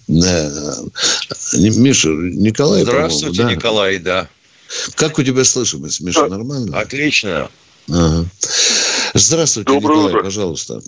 Э, 0.08 0.50
Миша, 1.54 2.10
Николай, 2.10 2.84
Здравствуйте, 2.84 3.44
да? 3.44 3.52
Николай, 3.54 4.00
да. 4.00 4.28
Как 4.96 5.20
у 5.20 5.24
тебя 5.24 5.44
слышимость, 5.44 6.02
Миша, 6.02 6.28
нормально? 6.28 6.78
Отлично. 6.80 7.50
Ага. 7.90 8.26
Здравствуйте, 9.14 9.74
Доброе 9.74 9.96
Николай, 9.96 10.12
утро. 10.14 10.24
пожалуйста. 10.24 10.82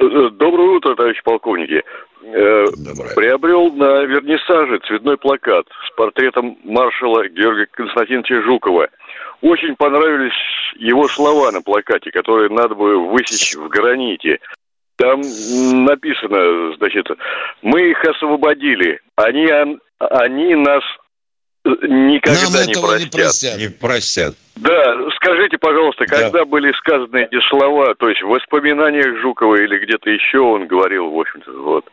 Э, 0.00 0.30
Доброе 0.38 0.76
утро, 0.76 0.94
товарищ 0.94 1.22
полковники. 1.24 1.82
Э, 2.24 2.66
Доброе. 2.76 3.14
Приобрел 3.14 3.72
на 3.72 4.02
вернисаже 4.02 4.78
цветной 4.86 5.16
плакат 5.16 5.66
с 5.88 5.96
портретом 5.96 6.58
маршала 6.64 7.26
Георгия 7.28 7.66
Константиновича 7.72 8.42
Жукова. 8.42 8.88
Очень 9.42 9.74
понравились 9.76 10.32
его 10.76 11.08
слова 11.08 11.50
на 11.50 11.60
плакате, 11.62 12.10
которые 12.12 12.48
надо 12.48 12.76
бы 12.76 13.10
высечь 13.10 13.56
в 13.56 13.68
граните. 13.68 14.38
Там 14.96 15.20
написано, 15.84 16.76
значит, 16.76 17.06
мы 17.60 17.90
их 17.90 18.04
освободили, 18.04 19.00
они, 19.16 19.50
они 19.98 20.54
нас 20.54 20.82
э, 21.64 21.70
никогда 21.88 22.40
Нам 22.40 22.66
не 22.66 22.70
этого 22.70 22.86
простят. 22.86 23.02
не 23.02 23.10
простят. 23.10 23.58
Не 23.58 23.68
простят. 23.68 24.34
Да, 24.54 25.10
скажите, 25.16 25.58
пожалуйста, 25.58 26.04
Да. 26.06 26.16
когда 26.16 26.44
были 26.44 26.72
сказаны 26.78 27.26
эти 27.28 27.40
слова, 27.48 27.94
то 27.96 28.08
есть 28.08 28.22
в 28.22 28.28
воспоминаниях 28.28 29.20
Жукова 29.22 29.56
или 29.56 29.84
где-то 29.84 30.08
еще 30.08 30.38
он 30.38 30.68
говорил, 30.68 31.10
в 31.10 31.18
общем-то, 31.18 31.50
вот. 31.52 31.84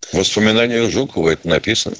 В 0.00 0.14
воспоминаниях 0.14 0.90
Жукова 0.90 1.30
это 1.30 1.46
написано. 1.48 1.96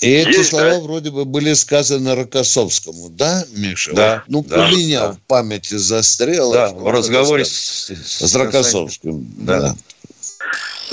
И 0.00 0.10
эти 0.10 0.28
Есть, 0.38 0.50
слова 0.50 0.70
да? 0.70 0.80
вроде 0.80 1.10
бы 1.10 1.24
были 1.26 1.52
сказаны 1.52 2.14
Рокоссовскому, 2.14 3.10
да, 3.10 3.42
Миша? 3.54 3.94
Да, 3.94 4.24
Ну, 4.28 4.42
да, 4.48 4.66
у 4.66 4.70
меня 4.70 5.00
да. 5.00 5.12
в 5.12 5.18
памяти 5.28 5.74
застряло. 5.74 6.54
Да, 6.54 6.68
в 6.72 6.88
разговоре 6.90 7.44
с, 7.44 7.90
С 7.90 8.34
Рокоссовским, 8.34 9.26
Да. 9.38 9.60
да. 9.60 9.74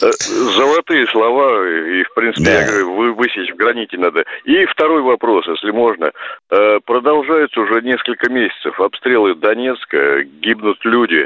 Э, 0.02 0.12
Золотые 0.58 1.08
слова, 1.08 1.66
и, 1.68 2.04
в 2.04 2.14
принципе, 2.14 2.44
Да. 2.46 2.62
я 2.62 2.68
говорю, 2.68 2.94
вы 2.96 3.14
высечь 3.14 3.50
в 3.52 3.56
граните 3.56 3.98
надо. 3.98 4.26
И 4.44 4.66
второй 4.66 5.02
вопрос, 5.02 5.46
если 5.48 5.72
можно. 5.72 6.12
Э, 6.50 6.80
Продолжаются 6.86 7.62
уже 7.62 7.82
несколько 7.82 8.30
месяцев 8.30 8.80
обстрелы 8.80 9.36
Донецка, 9.36 10.24
гибнут 10.42 10.78
люди. 10.84 11.26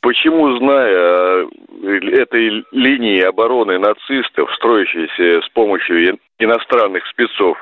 Почему, 0.00 0.56
зная 0.58 1.46
э, 1.82 1.98
этой 2.22 2.64
линии 2.70 3.20
обороны 3.22 3.78
нацистов, 3.78 4.48
строящейся 4.54 5.44
с 5.44 5.48
помощью 5.50 6.10
ин- 6.10 6.18
иностранных 6.38 7.04
спецов, 7.08 7.58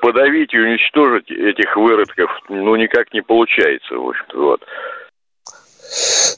подавить 0.00 0.54
и 0.54 0.58
уничтожить 0.58 1.30
этих 1.30 1.76
выродков, 1.76 2.30
ну, 2.48 2.74
никак 2.76 3.12
не 3.12 3.20
получается, 3.22 3.94
в 3.96 4.08
общем-то, 4.08 4.38
вот. 4.38 4.60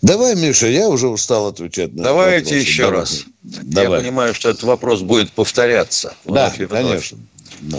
Давай, 0.02 0.34
Миша, 0.34 0.66
я 0.66 0.88
уже 0.88 1.06
устал 1.06 1.46
отвечать 1.46 1.94
на 1.94 2.02
Давайте 2.02 2.54
вопросы. 2.56 2.68
еще 2.68 2.82
Давай. 2.82 2.98
раз. 3.00 3.24
Давай. 3.42 3.98
Я 4.00 4.04
понимаю, 4.04 4.34
что 4.34 4.48
этот 4.50 4.64
вопрос 4.64 5.02
будет 5.02 5.32
повторяться. 5.32 6.16
Да, 6.24 6.48
Вновь 6.56 6.58
вновь. 6.58 6.70
конечно. 6.70 7.18
Да. 7.60 7.78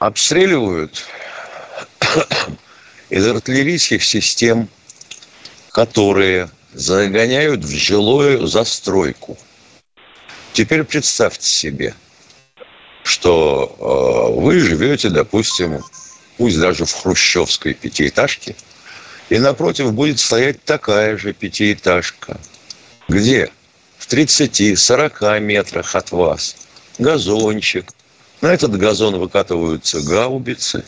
Обстреливают 0.00 1.04
из 3.08 3.26
артиллерийских 3.26 4.02
систем, 4.02 4.68
которые 5.70 6.50
загоняют 6.72 7.64
в 7.64 7.70
жилую 7.70 8.46
застройку. 8.46 9.36
Теперь 10.52 10.84
представьте 10.84 11.46
себе, 11.46 11.94
что 13.04 13.76
э, 13.78 14.40
вы 14.40 14.60
живете, 14.60 15.08
допустим, 15.10 15.82
пусть 16.36 16.58
даже 16.58 16.84
в 16.84 16.92
хрущевской 16.92 17.74
пятиэтажке, 17.74 18.56
и 19.28 19.38
напротив 19.38 19.92
будет 19.92 20.18
стоять 20.18 20.62
такая 20.64 21.16
же 21.16 21.32
пятиэтажка, 21.32 22.38
где 23.08 23.50
в 23.98 24.12
30-40 24.12 25.40
метрах 25.40 25.94
от 25.94 26.10
вас 26.10 26.56
газончик. 26.98 27.90
На 28.40 28.48
этот 28.48 28.76
газон 28.76 29.16
выкатываются 29.18 30.00
гаубицы, 30.02 30.84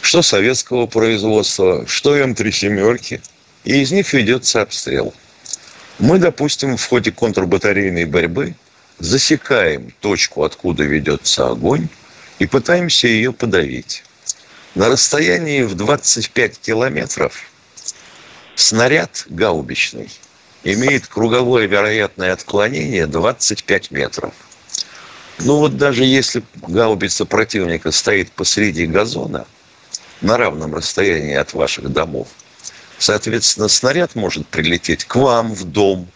что 0.00 0.22
советского 0.22 0.86
производства, 0.86 1.86
что 1.86 2.16
М3 2.16 2.50
семерки, 2.52 3.22
и 3.66 3.82
из 3.82 3.90
них 3.90 4.12
ведется 4.12 4.62
обстрел. 4.62 5.12
Мы, 5.98 6.18
допустим, 6.18 6.76
в 6.76 6.86
ходе 6.86 7.10
контрбатарейной 7.10 8.04
борьбы 8.04 8.54
засекаем 8.98 9.92
точку, 10.00 10.44
откуда 10.44 10.84
ведется 10.84 11.48
огонь, 11.48 11.88
и 12.38 12.46
пытаемся 12.46 13.08
ее 13.08 13.32
подавить. 13.32 14.04
На 14.74 14.88
расстоянии 14.88 15.62
в 15.62 15.74
25 15.74 16.60
километров 16.60 17.50
снаряд 18.54 19.24
гаубичный 19.28 20.10
имеет 20.62 21.06
круговое 21.08 21.66
вероятное 21.66 22.32
отклонение 22.32 23.06
25 23.06 23.90
метров. 23.90 24.34
Ну 25.40 25.56
вот 25.56 25.76
даже 25.76 26.04
если 26.04 26.42
гаубица 26.56 27.24
противника 27.24 27.90
стоит 27.90 28.30
посреди 28.30 28.86
газона, 28.86 29.46
на 30.20 30.36
равном 30.36 30.74
расстоянии 30.74 31.34
от 31.34 31.52
ваших 31.52 31.92
домов, 31.92 32.28
соответственно, 32.98 33.68
снаряд 33.68 34.14
может 34.14 34.46
прилететь 34.46 35.04
к 35.04 35.16
вам 35.16 35.52
в 35.54 35.64
дом, 35.64 36.08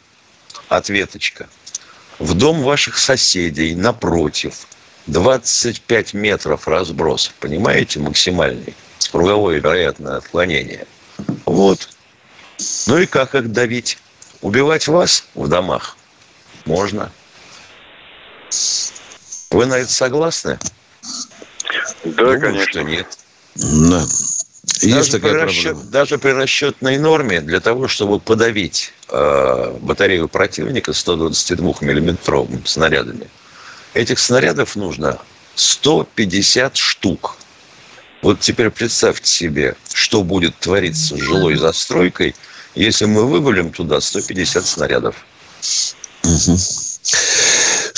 ответочка, 0.68 1.48
в 2.18 2.34
дом 2.34 2.62
ваших 2.62 2.98
соседей 2.98 3.74
напротив, 3.74 4.66
25 5.06 6.14
метров 6.14 6.68
разброс, 6.68 7.32
понимаете, 7.40 7.98
максимальный, 8.00 8.74
круговое 9.10 9.56
вероятное 9.56 10.16
отклонение. 10.16 10.86
Вот. 11.46 11.88
Ну 12.86 12.98
и 12.98 13.06
как 13.06 13.34
их 13.34 13.50
давить? 13.52 13.98
Убивать 14.42 14.88
вас 14.88 15.24
в 15.34 15.48
домах? 15.48 15.96
Можно. 16.64 17.10
Вы 19.50 19.66
на 19.66 19.74
это 19.74 19.92
согласны? 19.92 20.58
Да, 22.04 22.10
Думаю, 22.22 22.40
конечно. 22.40 22.70
что 22.70 22.82
нет. 22.82 23.18
Да. 23.56 24.06
Есть 24.80 25.10
Даже 25.10 25.10
при, 25.12 25.18
такая 25.28 25.44
расчет- 25.44 25.62
проблема. 25.72 25.90
даже 25.90 26.18
при 26.18 26.30
расчетной 26.30 26.98
норме 26.98 27.40
для 27.40 27.60
того, 27.60 27.86
чтобы 27.88 28.18
подавить 28.20 28.92
э, 29.08 29.76
батарею 29.80 30.28
противника 30.28 30.92
122-миллиметровыми 30.92 32.66
снарядами, 32.66 33.28
этих 33.94 34.18
снарядов 34.18 34.76
нужно 34.76 35.18
150 35.54 36.76
штук. 36.76 37.36
Вот 38.22 38.40
теперь 38.40 38.70
представьте 38.70 39.26
себе, 39.30 39.76
что 39.92 40.22
будет 40.22 40.56
твориться 40.58 41.16
с 41.16 41.20
жилой 41.20 41.56
застройкой, 41.56 42.34
если 42.74 43.04
мы 43.06 43.26
вывалим 43.26 43.72
туда 43.72 44.00
150 44.00 44.66
снарядов. 44.66 45.16
Мгм. 46.22 46.56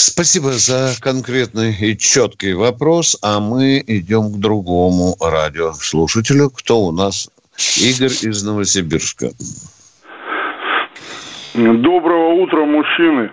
Спасибо 0.05 0.51
за 0.51 1.01
конкретный 1.01 1.73
и 1.73 1.97
четкий 1.97 2.55
вопрос, 2.55 3.17
а 3.23 3.39
мы 3.39 3.81
идем 3.87 4.33
к 4.33 4.41
другому 4.41 5.15
радиослушателю. 5.21 6.51
Кто 6.51 6.81
у 6.81 6.91
нас? 6.91 7.31
Игорь 7.79 8.11
из 8.11 8.43
Новосибирска. 8.45 9.29
Доброго 11.55 12.33
утра, 12.43 12.65
мужчины. 12.65 13.31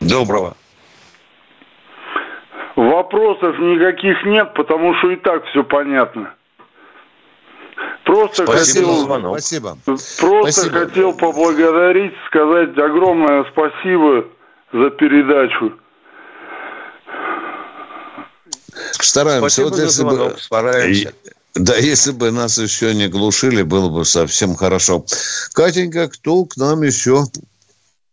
Доброго. 0.00 0.56
Вопросов 2.74 3.56
никаких 3.60 4.16
нет, 4.26 4.52
потому 4.54 4.96
что 4.96 5.12
и 5.12 5.16
так 5.16 5.44
все 5.46 5.62
понятно. 5.62 6.34
Просто 8.04 8.46
Спасибо 8.46 8.86
за 8.86 8.92
хотел, 8.92 9.04
звонок. 9.04 9.38
Спасибо. 9.38 9.78
просто 9.84 10.62
Спасибо. 10.62 10.78
хотел 10.80 11.16
поблагодарить, 11.16 12.14
сказать 12.26 12.76
огромное 12.76 13.44
спасибо 13.52 14.24
за 14.72 14.90
передачу. 14.90 15.72
Стараемся. 19.00 19.40
Спасибо 19.48 19.68
Вот 19.68 19.78
если 19.78 20.02
бы. 20.04 20.36
Стараемся. 20.38 21.12
да, 21.54 21.76
если 21.76 22.12
бы 22.12 22.30
нас 22.30 22.58
еще 22.58 22.94
не 22.94 23.08
глушили, 23.08 23.62
было 23.62 23.88
бы 23.88 24.04
совсем 24.04 24.54
хорошо. 24.54 25.04
Катенька, 25.52 26.08
кто 26.08 26.44
к 26.44 26.56
нам 26.56 26.82
еще? 26.82 27.24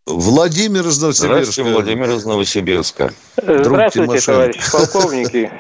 Владимир 0.05 0.85
из 0.87 1.01
Новосибирска. 1.01 1.41
Здравствуйте, 1.41 1.71
Владимир 1.71 2.09
из 2.11 2.25
Новосибирска. 2.25 3.13
Здравствуйте, 3.37 3.91
Тимошенко. 4.19 4.25
товарищи 4.25 4.71
полковники. 4.71 5.51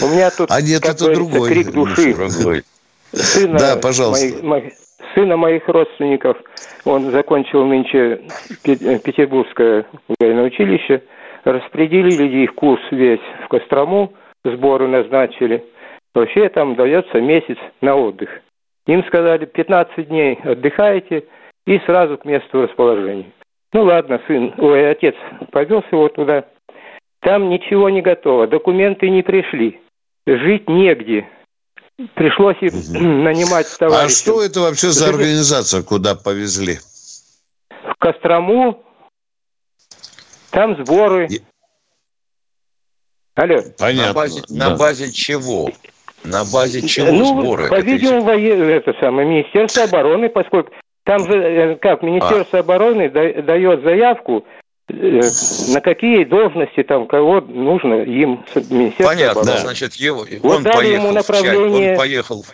У 0.00 0.08
меня 0.08 0.30
тут, 0.30 0.50
А 0.50 0.60
нет, 0.60 0.84
это 0.84 1.12
другой. 1.12 1.48
крик 1.50 1.70
души. 1.72 2.14
Дорогой. 2.14 2.64
Сына 3.14 3.58
Да, 3.58 3.76
пожалуйста. 3.76 4.24
моих- 4.26 4.42
моих- 4.42 4.72
сына 5.14 5.36
моих 5.36 5.68
родственников, 5.68 6.36
он 6.84 7.10
закончил 7.10 7.64
нынче 7.64 8.22
э, 8.64 8.98
Петербургское 8.98 9.86
военное 10.18 10.44
училище, 10.44 11.02
распределили 11.44 12.42
их 12.42 12.54
курс 12.54 12.82
весь 12.90 13.20
в 13.44 13.48
Кострому, 13.48 14.12
сборы 14.44 14.88
назначили. 14.88 15.64
Вообще 16.14 16.48
там 16.48 16.74
дается 16.74 17.20
месяц 17.20 17.56
на 17.80 17.96
отдых. 17.96 18.30
Им 18.86 19.04
сказали, 19.04 19.46
15 19.46 20.08
дней 20.08 20.38
отдыхаете 20.42 21.24
и 21.66 21.78
сразу 21.80 22.18
к 22.18 22.24
месту 22.24 22.62
расположения. 22.62 23.32
Ну 23.72 23.84
ладно, 23.84 24.20
сын, 24.26 24.52
ой, 24.58 24.90
отец 24.90 25.14
повез 25.50 25.82
его 25.90 26.08
туда. 26.08 26.44
Там 27.20 27.48
ничего 27.48 27.88
не 27.88 28.02
готово, 28.02 28.48
документы 28.48 29.08
не 29.08 29.22
пришли, 29.22 29.80
жить 30.26 30.68
негде. 30.68 31.26
Пришлось 32.14 32.56
и 32.60 32.70
нанимать 32.98 33.66
А 33.74 33.78
товарища 33.78 34.16
что 34.16 34.42
это 34.42 34.60
вообще 34.60 34.90
за 34.90 35.08
организация, 35.08 35.82
куда 35.82 36.14
повезли? 36.14 36.78
в 37.70 37.94
Кострому. 37.98 38.82
Там 40.50 40.76
сборы. 40.84 41.26
И- 41.28 41.42
Алло. 43.34 43.62
Понятно. 43.78 44.06
На 44.08 44.12
базе, 44.12 44.42
да. 44.48 44.68
на 44.70 44.76
базе 44.76 45.10
чего? 45.12 45.70
На 46.24 46.44
базе 46.44 46.86
чего 46.86 47.10
ну, 47.10 47.24
сборы? 47.42 47.68
по-видимому, 47.68 48.22
вое- 48.22 48.76
это 48.76 48.92
самое, 49.00 49.26
Министерство 49.26 49.84
обороны, 49.84 50.28
поскольку 50.28 50.70
там 51.04 51.20
же, 51.24 51.32
э, 51.36 51.76
как, 51.76 52.02
Министерство 52.02 52.60
обороны 52.60 53.10
да- 53.10 53.42
дает 53.42 53.82
заявку, 53.82 54.44
на 54.92 55.80
какие 55.80 56.24
должности 56.24 56.82
там, 56.82 57.06
кого 57.06 57.40
нужно 57.40 57.94
им, 58.02 58.44
Министерство 58.54 59.04
Понятно, 59.06 59.40
обороны. 59.40 59.60
значит, 59.60 59.94
его, 59.94 60.26
Вот 60.42 60.56
он 60.58 60.64
поехал 60.64 60.82
ему 60.92 61.10
в 61.10 61.14
часть, 61.14 61.28
направление- 61.28 61.92
он 61.92 61.96
поехал, 61.98 62.44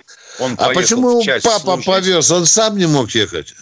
он 0.41 0.53
А 0.53 0.57
поехал 0.67 0.75
почему 0.83 1.09
в 1.09 1.11
его 1.13 1.23
часть 1.23 1.45
папа 1.45 1.59
служить. 1.83 1.87
повез? 1.87 2.31
Он 2.31 2.47
сам 2.47 2.77
не 2.79 2.87
мог 2.87 3.11
ехать? 3.11 3.55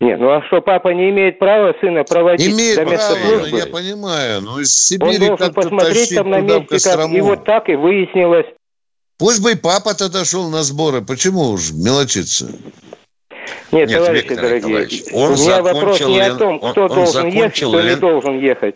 Нет, 0.00 0.18
ну 0.18 0.28
а 0.30 0.42
что, 0.48 0.60
папа 0.60 0.88
не 0.88 1.08
имеет 1.10 1.38
права 1.38 1.72
сына 1.80 2.02
проводить 2.04 2.52
Имеет 2.52 2.76
до 2.76 2.84
места 2.84 3.14
право, 3.14 3.24
ну, 3.32 3.38
службы? 3.38 3.58
я 3.58 3.66
понимаю. 3.66 4.40
Но 4.42 4.60
из 4.60 4.68
Он 4.68 4.98
Сибири 4.98 5.18
должен 5.18 5.36
как-то 5.36 5.60
посмотреть 5.62 5.94
тащить 5.94 6.16
там 6.16 6.30
на 6.30 6.40
месте, 6.40 6.90
как... 6.90 7.10
И 7.10 7.20
вот 7.20 7.44
так 7.44 7.68
и 7.68 7.76
выяснилось. 7.76 8.46
Пусть 9.18 9.40
бы 9.40 9.52
и 9.52 9.54
папа 9.56 9.94
тогда 9.94 10.24
шел 10.24 10.50
на 10.50 10.64
сборы. 10.64 11.00
Почему 11.00 11.50
уж 11.50 11.70
мелочиться? 11.72 12.48
Нет, 13.74 13.88
Нет, 13.88 13.98
товарищи 13.98 14.22
Виктор 14.22 14.36
дорогие, 14.44 14.60
Николаевич, 14.68 15.02
у 15.12 15.18
он 15.18 15.32
меня 15.32 15.62
вопрос 15.62 15.98
закончил 15.98 16.08
не 16.10 16.20
о 16.20 16.34
том, 16.36 16.58
кто 16.60 16.82
он 16.82 16.88
должен 16.88 17.26
ехать, 17.28 17.56
кто 17.56 17.80
не 17.82 17.88
лен- 17.88 17.98
должен 18.00 18.38
ехать. 18.40 18.74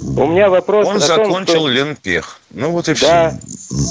У 0.00 0.26
меня 0.26 0.48
вопрос 0.50 0.86
Он 0.86 0.96
о 0.96 1.00
том, 1.00 1.06
закончил 1.08 1.54
что 1.60 1.68
Ленпех. 1.68 2.40
Ну 2.50 2.70
вот 2.70 2.88
и 2.88 2.94
Да. 2.94 3.32
все. 3.32 3.90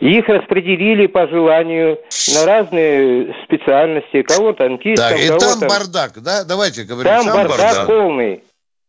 их 0.00 0.28
распределили 0.28 1.06
по 1.06 1.28
желанию 1.28 2.00
на 2.34 2.44
разные 2.44 3.32
специальности. 3.44 4.22
Кого 4.22 4.52
танкистом, 4.52 5.08
Так, 5.10 5.20
и 5.20 5.28
кого 5.28 5.38
там 5.38 5.60
там... 5.60 5.68
бардак, 5.68 6.22
да? 6.22 6.42
Давайте 6.44 6.82
говорить. 6.82 7.12
Там 7.12 7.22
сам 7.24 7.36
бардак, 7.36 7.58
бардак. 7.58 7.86
полный. 7.86 8.42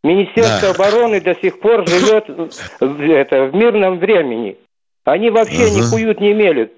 Министерство 0.03 0.73
Да. 0.73 0.83
обороны 0.83 1.21
до 1.21 1.35
сих 1.35 1.59
пор 1.59 1.87
живет 1.87 2.25
в, 2.27 3.01
это, 3.11 3.45
в 3.45 3.55
мирном 3.55 3.99
времени. 3.99 4.57
Они 5.03 5.29
вообще 5.29 5.65
Ага. 5.65 5.69
не 5.75 5.89
куют, 5.91 6.19
не 6.19 6.33
мелют. 6.33 6.71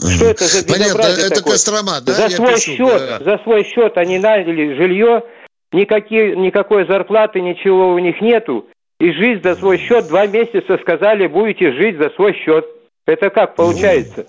Что 0.00 0.26
это 0.26 0.44
за 0.46 0.64
Понятно, 0.64 0.84
безобразие 0.84 1.26
это 1.26 1.34
такое? 1.36 1.52
Кострома, 1.54 2.00
да? 2.00 2.12
за 2.12 2.30
свой 2.30 2.54
пишу, 2.54 2.76
счет, 2.76 2.98
да. 2.98 3.18
за 3.24 3.42
свой 3.42 3.64
счет 3.64 3.96
они 3.96 4.18
наняли 4.18 4.74
жилье, 4.76 5.22
никакие, 5.72 6.36
никакой 6.36 6.86
зарплаты, 6.86 7.40
ничего 7.40 7.94
у 7.94 7.98
них 7.98 8.20
нету. 8.20 8.66
и 9.00 9.10
жить 9.12 9.42
за 9.42 9.54
свой 9.56 9.78
счет. 9.78 10.06
Два 10.08 10.26
месяца 10.26 10.78
сказали, 10.82 11.26
будете 11.26 11.72
жить 11.72 11.98
за 11.98 12.10
свой 12.10 12.32
счет. 12.34 12.64
Это 13.06 13.30
как 13.30 13.54
получается? 13.56 14.26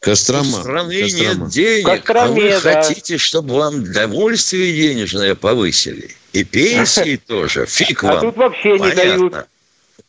Кострома. 0.00 0.42
В 0.44 0.62
стране 0.62 1.00
Кострома. 1.02 1.34
нет 1.40 1.48
денег, 1.48 1.86
Костроме, 2.04 2.20
а 2.22 2.28
вы 2.56 2.60
да. 2.62 2.82
хотите, 2.82 3.18
чтобы 3.18 3.54
вам 3.54 3.92
довольствие 3.92 4.72
денежное 4.72 5.34
повысили. 5.34 6.10
И 6.32 6.44
пенсии 6.44 7.16
тоже. 7.26 7.66
Фиг 7.66 8.04
А 8.04 8.12
вам. 8.14 8.20
тут 8.20 8.36
вообще 8.36 8.78
не 8.78 8.92
дают. 8.92 9.34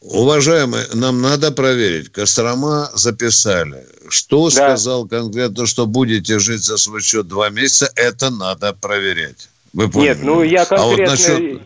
Уважаемые, 0.02 0.86
нам 0.94 1.22
надо 1.22 1.52
проверить. 1.52 2.10
Кострома 2.10 2.90
записали. 2.94 3.86
Что 4.08 4.46
Да. 4.46 4.52
сказал 4.52 5.08
конкретно, 5.08 5.66
что 5.66 5.86
будете 5.86 6.40
жить 6.40 6.64
за 6.64 6.78
свой 6.78 7.02
счет 7.02 7.28
два 7.28 7.50
месяца, 7.50 7.92
это 7.96 8.30
надо 8.30 8.74
проверять. 8.74 9.50
Вы 9.74 9.90
поняли? 9.90 10.08
Нет, 10.10 10.18
ну 10.24 10.42
я 10.42 10.64
А 10.64 10.86
вот 10.86 10.98
конкретно 10.98 11.12
насчет... 11.12 11.62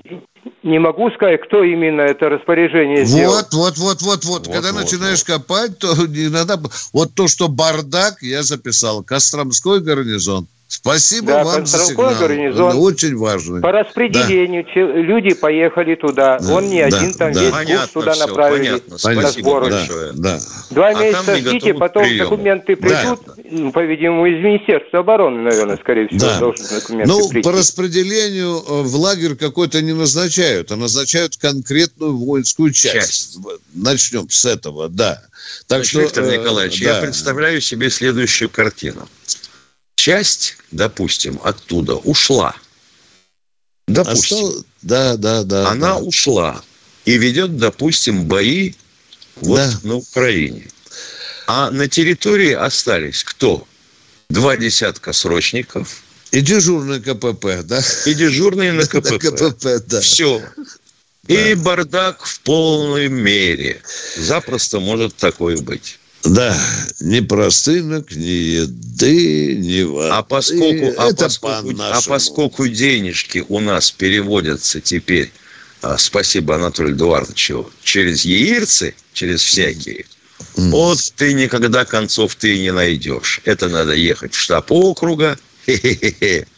не 0.63 0.80
могу 0.80 1.12
сказать, 1.12 1.41
кто 1.46 1.63
именно 1.63 2.02
это 2.02 2.28
распоряжение 2.30 3.06
сделал. 3.06 3.36
Вот, 3.36 3.54
вот, 3.54 3.78
вот, 3.78 4.02
вот, 4.02 4.26
вот. 4.26 4.48
Вот, 4.48 4.54
Когда 4.54 4.74
вот, 4.74 4.82
начинаешь 4.82 5.24
копать, 5.24 5.78
то 5.78 5.96
не 6.08 6.30
надо... 6.30 6.60
Вот 6.91 7.13
то, 7.13 7.28
что 7.28 7.48
бардак, 7.48 8.24
я 8.24 8.41
записал. 8.41 9.04
Костромской 9.04 9.80
гарнизон. 9.80 10.48
Спасибо 10.76 11.28
Да, 11.28 11.44
вам 11.44 11.66
за 11.68 11.78
сигнал. 11.78 12.16
гарнизон. 12.20 12.72
Он 12.72 12.78
очень 12.78 13.16
важный. 13.16 13.62
По 13.62 13.72
распределению 13.72 14.64
че- 14.66 15.04
люди 15.04 15.36
поехали 15.36 15.94
туда. 15.94 16.40
Да, 16.40 16.54
Он 16.56 16.68
не 16.68 16.82
да, 16.90 16.98
один, 16.98 17.14
там 17.14 17.32
да. 17.32 17.42
весь 17.42 17.52
Понятно 17.52 17.78
курс 17.78 17.92
туда 17.94 18.12
всё, 18.14 18.28
направили. 18.28 18.82
понятно. 19.04 19.32
Сбору. 19.32 19.70
Да, 19.70 19.86
да. 20.16 20.40
Два 20.72 20.88
А 20.88 20.94
месяца 20.96 21.36
ждите, 21.38 21.74
потом 21.76 22.04
приему. 22.04 22.24
документы 22.24 22.76
придут, 22.76 23.20
ну, 23.52 23.72
по-видимому, 23.72 24.26
из 24.26 24.44
Министерства 24.44 25.00
обороны, 25.00 25.44
наверное, 25.44 25.78
скорее 25.78 26.08
всего, 26.08 26.20
Да. 26.22 26.40
должны 26.40 26.68
документы 26.68 27.08
Ну, 27.14 27.30
прийти. 27.30 27.44
по 27.48 27.52
распределению 27.52 28.58
э, 28.58 28.82
в 28.82 28.96
лагерь 28.96 29.36
какой-то 29.36 29.80
не 29.84 29.94
назначают, 29.94 30.72
а 30.72 30.76
назначают 30.76 31.38
конкретную 31.38 32.18
воинскую 32.18 32.72
часть. 32.72 32.94
Часть. 32.96 33.38
Начнем 33.76 34.28
с 34.28 34.44
этого, 34.46 34.90
да. 34.90 35.22
Так 35.68 35.86
Значит, 35.86 35.90
что, 35.92 36.02
Виктор 36.02 36.24
э, 36.24 36.38
Николаевич, 36.38 36.82
да. 36.82 36.96
я 36.96 37.02
представляю 37.02 37.62
себе 37.62 37.92
следующую 37.92 38.50
картину. 38.50 39.08
Часть, 39.95 40.58
допустим, 40.71 41.39
оттуда 41.43 41.95
ушла. 41.95 42.56
Допустим. 43.88 44.38
Остал- 44.38 44.65
Да, 44.82 45.17
да, 45.17 45.43
да. 45.43 45.69
она 45.69 45.93
да. 45.93 45.97
ушла 45.97 46.62
и 47.06 47.17
ведет, 47.17 47.58
допустим, 47.58 48.25
бои 48.25 48.73
вот 49.38 49.58
Да. 49.58 49.79
на 49.84 49.95
Украине. 49.95 50.67
А 51.47 51.69
на 51.71 51.88
территории 51.88 52.53
остались 52.53 53.23
кто? 53.23 53.67
Два 54.29 54.56
десятка 54.58 55.13
срочников 55.13 56.01
И 56.32 56.41
дежурный 56.41 57.01
КПП, 57.01 57.62
да? 57.63 57.82
и 58.06 58.13
дежурные 58.13 58.71
на 58.71 58.82
На 58.82 58.88
КПП. 58.88 59.19
КПП, 59.19 59.79
да. 59.86 60.01
Все. 60.01 60.41
И 61.27 61.53
бардак 61.56 62.25
в 62.25 62.39
полной 62.41 63.08
мере. 63.08 63.82
Запросто 64.17 64.79
может 64.79 65.15
такое 65.15 65.58
быть. 65.58 65.99
Да, 66.24 66.58
ни 67.02 67.20
простынок, 67.20 68.12
ни 68.16 68.24
еды, 68.26 69.56
ни 69.56 69.82
воды. 69.84 70.10
А 70.10 70.24
поскольку, 70.24 70.94
а, 70.98 71.10
Это 71.10 71.26
поскольку, 71.26 71.58
а 71.58 71.62
по-нашему. 71.64 72.16
поскольку 72.16 72.68
денежки 72.68 73.44
у 73.50 73.60
нас 73.60 73.92
переводятся 73.92 74.80
теперь, 74.80 75.32
а, 75.82 75.98
спасибо 75.98 76.56
Анатолию 76.56 76.96
Эдуардовичу, 76.96 77.70
через 77.84 78.24
яирцы, 78.24 78.96
через 79.14 79.42
всякие, 79.42 80.06
вот 80.56 81.00
ты 81.18 81.34
никогда 81.34 81.84
концов 81.84 82.36
ты 82.36 82.58
не 82.58 82.72
найдешь. 82.72 83.42
Это 83.44 83.68
надо 83.68 83.94
ехать 83.94 84.34
в 84.34 84.40
штаб 84.40 84.72
округа. 84.72 85.38
Хе-хе-хе. 85.66 86.40
Мгм. 86.40 86.53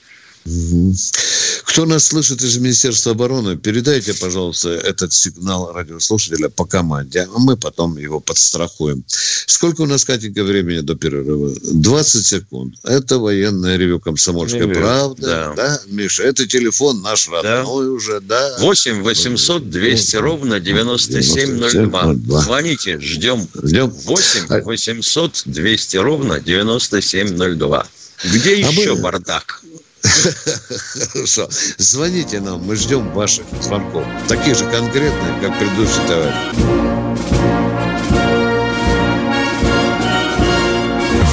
Кто 1.64 1.86
нас 1.86 2.06
слышит 2.06 2.42
из 2.44 2.58
Министерства 2.58 3.14
обороны, 3.14 3.58
передайте, 3.58 4.14
пожалуйста, 4.14 4.70
этот 4.70 5.12
сигнал 5.12 5.74
радиослушателя 5.74 6.50
по 6.50 6.66
команде, 6.66 7.28
а 7.34 7.40
мы 7.40 7.58
потом 7.58 7.98
его 7.98 8.20
подстрахуем. 8.20 9.04
Сколько 9.08 9.82
у 9.82 9.86
нас, 9.88 10.06
Катенька, 10.06 10.44
времени 10.44 10.82
до 10.82 10.96
перерыва? 10.96 11.52
20 11.64 12.26
секунд. 12.26 12.76
Это 12.84 13.18
военное 13.18 13.78
ревю 13.78 14.00
«Комсомольская 14.00 14.62
Ревю, 14.62 14.76
правда». 14.76 15.26
да. 15.28 15.54
Да. 15.56 15.82
Миша, 15.88 16.24
это 16.24 16.46
телефон 16.48 17.02
наш 17.02 17.28
родной 17.28 17.90
уже, 17.90 18.22
да. 18.22 18.58
8 18.60 19.02
800 19.02 19.70
200 19.70 20.16
ровно 20.18 20.60
9702. 20.60 22.42
Звоните, 22.42 23.00
ждем. 23.00 23.48
Ждем. 23.64 23.90
8 23.90 24.64
800 24.64 25.42
200 25.46 25.98
ровно 25.98 26.40
9702. 26.40 27.88
Где 28.32 28.56
А 28.56 28.70
еще 28.72 28.94
мы- 28.96 29.02
бардак? 29.02 29.64
Хорошо. 31.14 31.50
Звоните 31.78 32.40
нам, 32.40 32.64
мы 32.64 32.76
ждем 32.76 33.12
ваших 33.14 33.46
звонков. 33.62 34.06
Такие 34.28 34.56
же 34.56 34.70
конкретные, 34.70 35.42
как 35.42 35.58
предыдущий 35.58 36.08
товарищ. 36.08 36.36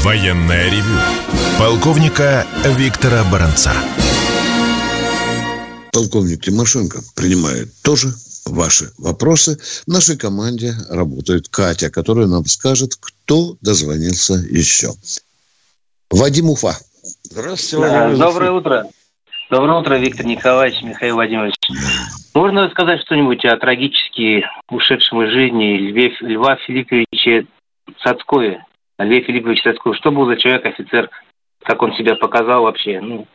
Военное 0.02 0.70
ревю 0.70 0.98
полковника 1.58 2.46
Виктора 2.76 3.24
Баранца. 3.30 3.72
Полковник 5.92 6.44
Тимошенко 6.44 7.02
принимает 7.14 7.72
тоже 7.82 8.12
ваши 8.46 8.90
вопросы. 8.98 9.58
В 9.86 9.88
нашей 9.88 10.16
команде 10.16 10.74
работает 10.88 11.48
Катя, 11.48 11.90
которая 11.90 12.26
нам 12.26 12.46
скажет, 12.46 12.96
кто 12.98 13.56
дозвонился 13.60 14.34
еще. 14.34 14.94
Вадим 16.10 16.50
Уфа. 16.50 16.76
Здравствуйте, 17.24 17.76
Владимир 17.76 18.18
Доброе 18.18 18.50
утро. 18.50 18.84
Доброе 19.50 19.80
утро, 19.80 19.94
Виктор 19.94 20.26
Николаевич, 20.26 20.82
Михаил 20.82 21.14
Владимирович. 21.14 21.54
Можно 22.34 22.66
рассказать 22.66 23.00
что-нибудь 23.02 23.44
о 23.44 23.56
трагически 23.56 24.44
ушедшем 24.70 25.22
из 25.22 25.30
жизни 25.30 25.76
Льве, 25.76 26.14
Льва 26.20 26.56
Филипповича 26.56 27.46
Цацкове? 28.02 28.64
О 28.98 29.04
Льве 29.04 29.20
Филипповиче 29.20 29.62
Цацкове. 29.62 29.96
Что 29.96 30.10
был 30.10 30.26
за 30.26 30.36
человек, 30.36 30.66
офицер? 30.66 31.10
Как 31.62 31.80
он 31.82 31.94
себя 31.94 32.16
показал 32.16 32.64
вообще? 32.64 33.00
Ну, 33.00 33.26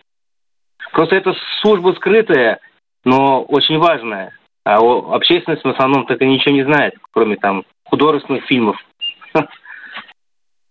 просто 0.91 1.15
это 1.15 1.33
служба 1.61 1.93
скрытая, 1.93 2.59
но 3.05 3.41
очень 3.43 3.77
важная. 3.77 4.37
А 4.65 4.79
общественность 4.79 5.63
в 5.63 5.69
основном 5.69 6.05
так 6.07 6.21
и 6.21 6.27
ничего 6.27 6.53
не 6.53 6.63
знает, 6.63 6.95
кроме 7.11 7.37
там 7.37 7.63
художественных 7.85 8.45
фильмов. 8.45 8.77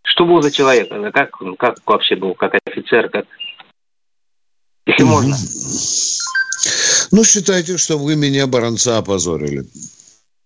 Что 0.07 0.25
был 0.25 0.41
за 0.41 0.51
человек? 0.51 0.89
Как, 1.13 1.31
как 1.59 1.79
вообще 1.85 2.17
был, 2.17 2.35
как 2.35 2.55
офицер, 2.65 3.09
как... 3.11 3.27
Если 4.87 5.03
можно. 5.03 5.37
Ну, 7.11 7.25
считайте, 7.25 7.77
что 7.77 7.99
вы 7.99 8.15
меня, 8.17 8.47
Баранца, 8.47 8.99
опозорили. 8.99 9.67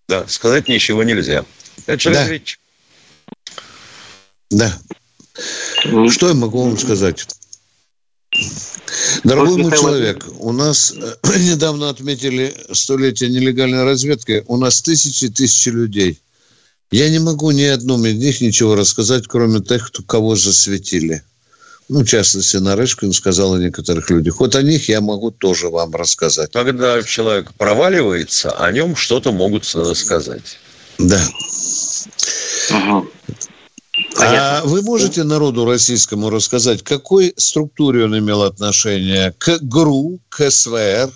Да, 0.09 0.27
сказать 0.29 0.69
ничего 0.69 1.03
нельзя. 1.03 1.45
Это 1.87 2.11
Да. 2.11 2.21
разведчик. 2.21 2.59
Да. 4.51 4.73
Что 6.11 6.29
я 6.29 6.35
могу 6.35 6.65
вам 6.65 6.79
сказать? 6.79 7.27
Дорогой 9.25 9.57
мой 9.63 9.73
человек, 9.73 10.25
у 10.39 10.53
нас 10.53 10.93
э, 10.93 11.17
недавно 11.39 11.91
отметили 11.91 12.55
столетие 12.73 13.31
нелегальной 13.31 13.85
разведки. 13.85 14.45
У 14.47 14.57
нас 14.57 14.81
тысячи 14.81 15.27
и 15.27 15.29
тысячи 15.29 15.69
людей. 15.69 16.19
Я 16.91 17.09
не 17.09 17.21
могу 17.21 17.53
ни 17.53 17.63
одному 17.63 18.05
из 18.07 18.17
них 18.17 18.41
ничего 18.41 18.75
рассказать, 18.75 19.27
кроме 19.29 19.61
тех, 19.61 19.87
кто, 19.89 20.03
кого 20.03 20.35
засветили. 20.35 21.23
Ну, 21.89 22.01
в 22.01 22.05
частности, 22.05 22.57
Нарышкин 22.57 23.13
сказал 23.13 23.55
о 23.55 23.59
некоторых 23.59 24.11
людях. 24.11 24.41
Вот 24.41 24.55
о 24.55 24.63
них 24.63 24.89
я 24.89 25.01
могу 25.01 25.31
тоже 25.31 25.69
вам 25.69 25.95
рассказать. 25.95 26.53
Когда 26.53 27.03
человек 27.03 27.53
проваливается, 27.55 28.53
о 28.53 28.71
нем 28.73 28.97
что-то 28.97 29.33
могут 29.33 29.65
сказать. 29.65 30.59
Да. 30.99 31.21
Мгм. 32.71 33.09
А 34.19 34.63
вы 34.65 34.83
можете 34.83 35.25
народу 35.25 35.65
российскому 35.65 36.31
рассказать, 36.31 36.83
к 36.83 36.87
какой 36.87 37.35
структуре 37.37 38.05
он 38.05 38.19
имел 38.19 38.43
отношение? 38.43 39.35
К 39.39 39.59
ГРУ, 39.61 40.21
к 40.29 40.51
СВР? 40.51 41.11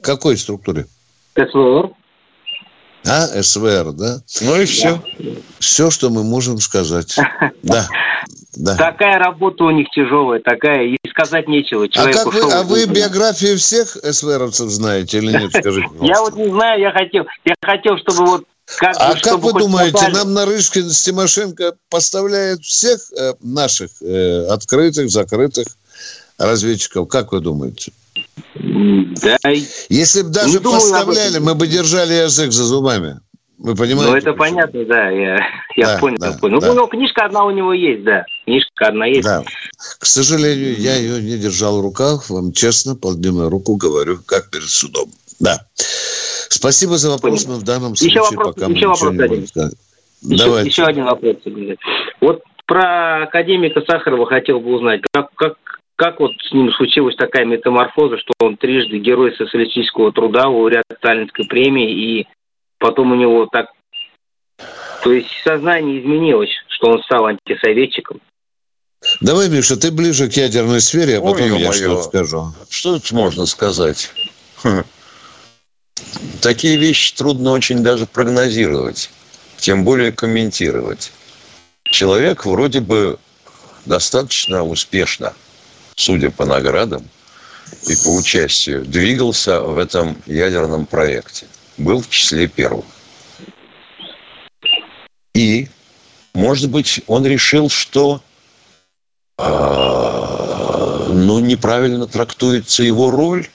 К 0.00 0.04
какой 0.04 0.36
структуре? 0.36 0.86
СВР? 1.34 1.90
А, 3.08 3.42
СВР, 3.42 3.92
да? 3.92 4.20
Ну 4.40 4.60
и 4.60 4.64
все. 4.64 5.00
Все, 5.58 5.90
что 5.90 6.10
мы 6.10 6.24
можем 6.24 6.58
сказать. 6.58 7.16
Да. 7.62 7.86
Да. 8.56 8.74
Такая 8.74 9.18
работа 9.18 9.64
у 9.64 9.70
них 9.70 9.88
тяжелая, 9.90 10.40
такая, 10.40 10.84
и 10.86 10.96
сказать 11.10 11.46
нечего. 11.46 11.84
А 11.84 11.88
Человек 11.88 12.16
как 12.16 12.32
вы, 12.32 12.38
ушел. 12.40 12.52
а 12.52 12.62
вы 12.62 12.86
биографии 12.86 13.54
всех 13.56 13.88
СВРовцев 13.88 14.70
знаете 14.70 15.18
или 15.18 15.32
нет? 15.32 15.50
Скажите, 15.60 15.88
Я 16.00 16.20
вот 16.20 16.36
не 16.36 16.48
знаю, 16.48 16.80
я 16.80 16.90
хотел, 16.90 17.26
я 17.44 17.54
хотел, 17.60 17.98
чтобы 17.98 18.24
вот 18.26 18.44
как 18.64 18.96
А 18.98 19.14
как 19.14 19.38
вы 19.40 19.52
думаете, 19.52 20.08
нам 20.08 20.32
Нарышкин 20.34 20.90
с 20.90 21.02
Тимошенко 21.02 21.74
поставляет 21.88 22.62
всех 22.64 23.00
э, 23.12 23.34
наших 23.40 23.90
э, 24.00 24.46
открытых, 24.46 25.08
закрытых 25.10 25.66
разведчиков? 26.38 27.08
Как 27.08 27.32
вы 27.32 27.40
думаете? 27.40 27.92
Да, 28.54 29.36
Если 29.88 30.22
бы 30.22 30.28
даже 30.30 30.60
думаю 30.60 30.80
поставляли, 30.80 31.38
мы 31.38 31.54
бы 31.54 31.66
держали 31.66 32.14
язык 32.14 32.52
за 32.52 32.64
зубами. 32.64 33.20
Вы 33.58 33.74
понимаете? 33.74 34.10
ну 34.10 34.16
это 34.16 34.32
почему? 34.32 34.36
понятно, 34.38 34.84
да, 34.84 35.08
я, 35.08 35.38
я 35.76 35.86
Да, 35.86 35.98
понял, 35.98 36.18
да, 36.18 36.32
понял. 36.32 36.60
да. 36.60 36.66
Ну, 36.68 36.74
него 36.74 36.86
книжка 36.88 37.24
одна 37.24 37.44
у 37.44 37.50
него 37.50 37.72
есть, 37.72 38.04
да, 38.04 38.24
книжка 38.44 38.88
одна 38.88 39.06
есть. 39.06 39.22
Да. 39.24 39.42
К 39.98 40.04
сожалению, 40.04 40.78
я 40.78 40.96
ее 40.96 41.22
не 41.22 41.38
держал 41.38 41.78
в 41.78 41.82
руках. 41.82 42.28
Вам 42.28 42.52
честно, 42.52 42.96
поднимая 42.96 43.48
руку, 43.48 43.76
говорю, 43.76 44.18
как 44.26 44.50
перед 44.50 44.68
судом. 44.68 45.10
Да. 45.40 45.58
Спасибо 46.48 46.98
за 46.98 47.10
вопрос, 47.10 47.46
но 47.46 47.54
в 47.54 47.62
данном 47.62 47.96
случае 47.96 48.20
еще 48.20 48.20
вопрос, 48.36 48.54
пока 48.54 48.68
мы 48.68 48.74
еще 48.74 48.88
вопрос 48.88 49.12
не 49.12 49.18
один. 49.22 49.28
будем 49.28 49.46
сказать. 49.46 49.74
Еще, 50.22 50.44
Давайте. 50.44 50.68
еще 50.68 50.84
один 50.84 51.04
вопрос. 51.04 51.36
Вот 52.20 52.42
про 52.66 53.22
академика 53.24 53.80
Сахарова 53.86 54.26
хотел 54.26 54.60
бы 54.60 54.74
узнать. 54.74 55.00
Как, 55.12 55.32
как, 55.34 55.54
как 55.96 56.20
вот 56.20 56.32
с 56.42 56.52
ним 56.52 56.70
случилась 56.72 57.16
такая 57.16 57.44
метаморфоза, 57.46 58.18
что 58.18 58.32
он 58.40 58.56
трижды 58.56 58.98
герой 58.98 59.34
социалистического 59.36 60.12
труда, 60.12 60.48
лауреат 60.48 60.84
Сталинской 60.98 61.46
премии, 61.46 61.90
и 62.20 62.26
потом 62.78 63.12
у 63.12 63.14
него 63.14 63.46
так... 63.50 63.70
То 65.02 65.12
есть 65.12 65.28
сознание 65.42 66.00
изменилось, 66.00 66.50
что 66.68 66.90
он 66.90 67.02
стал 67.02 67.26
антисоветчиком. 67.26 68.20
Давай, 69.20 69.48
Миша, 69.48 69.76
ты 69.76 69.90
ближе 69.90 70.28
к 70.28 70.32
ядерной 70.34 70.80
сфере, 70.80 71.18
а 71.18 71.20
Ой, 71.20 71.32
потом 71.32 71.52
я 71.52 71.58
ё-моё. 71.58 71.72
что-то 71.72 72.02
скажу. 72.02 72.52
Что 72.68 72.94
тут 72.94 73.12
можно 73.12 73.46
сказать? 73.46 74.10
Хм. 74.62 74.82
Такие 76.42 76.76
вещи 76.76 77.14
трудно 77.14 77.52
очень 77.52 77.82
даже 77.82 78.06
прогнозировать, 78.06 79.10
тем 79.58 79.84
более 79.84 80.12
комментировать. 80.12 81.12
Человек 81.84 82.44
вроде 82.44 82.80
бы 82.80 83.18
достаточно 83.84 84.64
успешно, 84.64 85.34
судя 85.96 86.30
по 86.30 86.44
наградам 86.44 87.02
и 87.88 87.96
по 88.04 88.14
участию, 88.14 88.84
двигался 88.84 89.60
в 89.60 89.78
этом 89.78 90.16
ядерном 90.26 90.86
проекте. 90.86 91.46
Был 91.78 92.00
в 92.00 92.08
числе 92.08 92.46
первых. 92.46 92.84
И, 95.34 95.68
может 96.32 96.70
быть, 96.70 97.00
он 97.06 97.26
решил, 97.26 97.68
что 97.68 98.22
а, 99.38 101.08
ну, 101.10 101.40
неправильно 101.40 102.06
трактуется 102.06 102.82
его 102.82 103.10
роль 103.10 103.48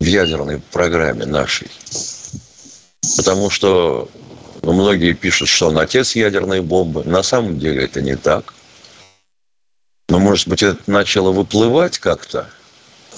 в 0.00 0.04
ядерной 0.04 0.60
программе 0.72 1.24
нашей. 1.24 1.68
Потому 3.16 3.48
что 3.48 4.10
ну, 4.62 4.72
многие 4.72 5.14
пишут, 5.14 5.48
что 5.48 5.68
он 5.68 5.78
отец 5.78 6.14
ядерной 6.14 6.60
бомбы. 6.60 7.04
На 7.04 7.22
самом 7.22 7.58
деле 7.58 7.84
это 7.84 8.02
не 8.02 8.16
так. 8.16 8.52
Но, 10.08 10.18
может 10.18 10.48
быть, 10.48 10.62
это 10.62 10.78
начало 10.86 11.32
выплывать 11.32 11.98
как-то 11.98 12.48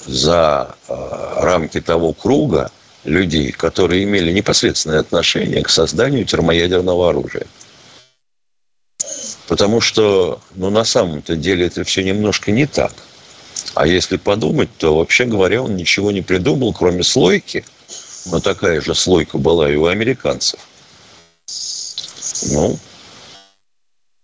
за 0.05 0.75
э, 0.87 0.93
рамки 1.37 1.79
того 1.79 2.13
круга 2.13 2.71
людей, 3.03 3.51
которые 3.51 4.03
имели 4.03 4.31
непосредственное 4.31 4.99
отношение 4.99 5.63
к 5.63 5.69
созданию 5.69 6.25
термоядерного 6.25 7.09
оружия. 7.09 7.47
Потому 9.47 9.81
что, 9.81 10.39
ну, 10.55 10.69
на 10.69 10.83
самом-то 10.83 11.35
деле 11.35 11.67
это 11.67 11.83
все 11.83 12.03
немножко 12.03 12.51
не 12.51 12.65
так. 12.65 12.93
А 13.73 13.87
если 13.87 14.17
подумать, 14.17 14.69
то, 14.77 14.95
вообще 14.95 15.25
говоря, 15.25 15.61
он 15.63 15.75
ничего 15.75 16.11
не 16.11 16.21
придумал, 16.21 16.73
кроме 16.73 17.03
слойки. 17.03 17.65
Но 18.25 18.39
такая 18.39 18.81
же 18.81 18.93
слойка 18.95 19.37
была 19.37 19.71
и 19.71 19.75
у 19.75 19.85
американцев. 19.87 20.59
Ну, 22.51 22.77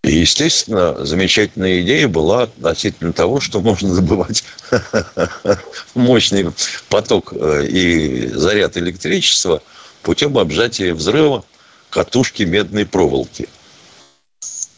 и, 0.07 0.19
естественно, 0.19 1.05
замечательная 1.05 1.81
идея 1.81 2.07
была 2.07 2.43
относительно 2.43 3.11
того, 3.11 3.41
что 3.41 3.59
можно 3.59 3.93
добывать 3.93 4.45
мощный 5.95 6.51
поток 6.87 7.33
э, 7.33 7.65
и 7.67 8.27
заряд 8.27 8.77
электричества 8.77 9.61
путем 10.03 10.37
обжатия 10.37 10.93
взрыва 10.93 11.43
катушки 11.89 12.43
медной 12.43 12.85
проволоки. 12.85 13.49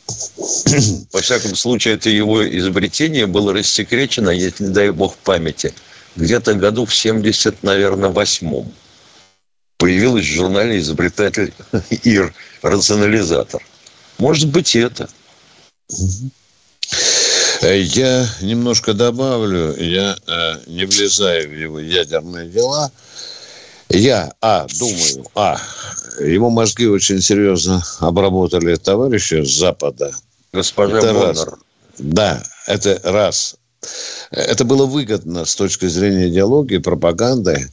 Во 1.13 1.21
всяком 1.21 1.55
случае, 1.55 1.93
это 1.93 2.09
его 2.09 2.47
изобретение 2.57 3.27
было 3.27 3.53
рассекречено, 3.53 4.31
если 4.31 4.63
не 4.63 4.73
дай 4.73 4.89
бог 4.89 5.15
памяти, 5.17 5.75
где-то 6.15 6.55
году 6.55 6.85
в 6.85 6.95
70, 6.95 7.61
наверное, 7.61 8.09
восьмом. 8.09 8.73
Появилось 9.77 10.25
в 10.25 10.33
журнале 10.33 10.79
изобретатель 10.79 11.53
ИР, 12.03 12.33
рационализатор. 12.63 13.61
Может 14.17 14.49
быть, 14.49 14.75
это. 14.75 15.07
Э, 17.61 17.79
Я 17.79 18.27
немножко 18.41 18.93
добавлю, 18.93 19.75
я 19.77 20.17
э, 20.27 20.59
не 20.67 20.85
влезаю 20.85 21.49
в 21.49 21.53
его 21.53 21.79
ядерные 21.79 22.47
дела. 22.49 22.91
Я, 23.89 24.33
а, 24.39 24.67
думаю, 24.77 25.25
а, 25.33 25.59
его 26.19 26.51
мозги 26.51 26.85
очень 26.85 27.21
серьезно 27.21 27.83
обработали 27.99 28.75
товарищи 28.75 29.43
с 29.43 29.57
Запада. 29.57 30.13
Госпожа 30.53 30.99
Это 30.99 31.13
раз. 31.13 31.45
Да, 31.97 32.43
это 32.67 33.01
раз. 33.03 33.55
Это 34.29 34.63
было 34.63 34.85
выгодно 34.85 35.43
с 35.43 35.55
точки 35.55 35.87
зрения 35.87 36.29
идеологии, 36.29 36.77
пропаганды. 36.77 37.67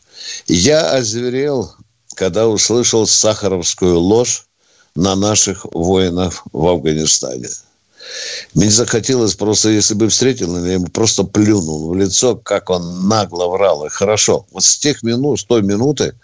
Я 0.47 0.91
озверел, 0.93 1.75
когда 2.15 2.49
услышал 2.49 3.07
сахаровскую 3.07 3.99
ложь 3.99 4.47
на 4.95 5.17
наших 5.17 5.67
воинов 5.75 6.45
в 6.53 6.67
Афганистане. 6.67 7.51
Мне 8.55 8.71
захотелось 8.71 9.35
просто, 9.35 9.71
если 9.71 9.95
бы 9.95 10.09
встретил, 10.09 10.65
я 10.65 10.79
бы 10.79 10.89
просто 10.89 11.25
плюнул 11.25 11.91
в 11.91 11.97
лицо, 11.97 12.37
как 12.37 12.71
он 12.71 13.09
нагло 13.09 13.49
врал. 13.49 13.85
И 13.87 13.89
хорошо. 13.89 14.47
Вот 14.53 14.65
с 14.65 14.79
тех 14.79 15.03
минут, 15.03 15.41
с 15.41 15.45
той 15.45 15.63
минуты 15.63 16.15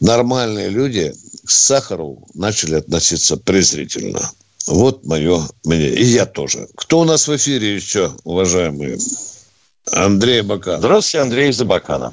нормальные 0.00 0.68
люди 0.68 1.12
к 1.44 1.50
Сахарову 1.50 2.28
начали 2.34 2.74
относиться 2.74 3.36
презрительно. 3.36 4.20
Вот 4.66 5.04
мое 5.04 5.40
мнение. 5.64 5.94
И 5.94 6.04
я 6.04 6.26
тоже. 6.26 6.68
Кто 6.76 7.00
у 7.00 7.04
нас 7.04 7.26
в 7.26 7.36
эфире 7.36 7.74
еще, 7.74 8.12
уважаемые? 8.24 8.98
Андрей 9.92 10.42
Бакан. 10.42 10.78
Здравствуйте, 10.78 11.22
Андрей 11.22 11.50
из 11.50 11.60
Абакана. 11.60 12.12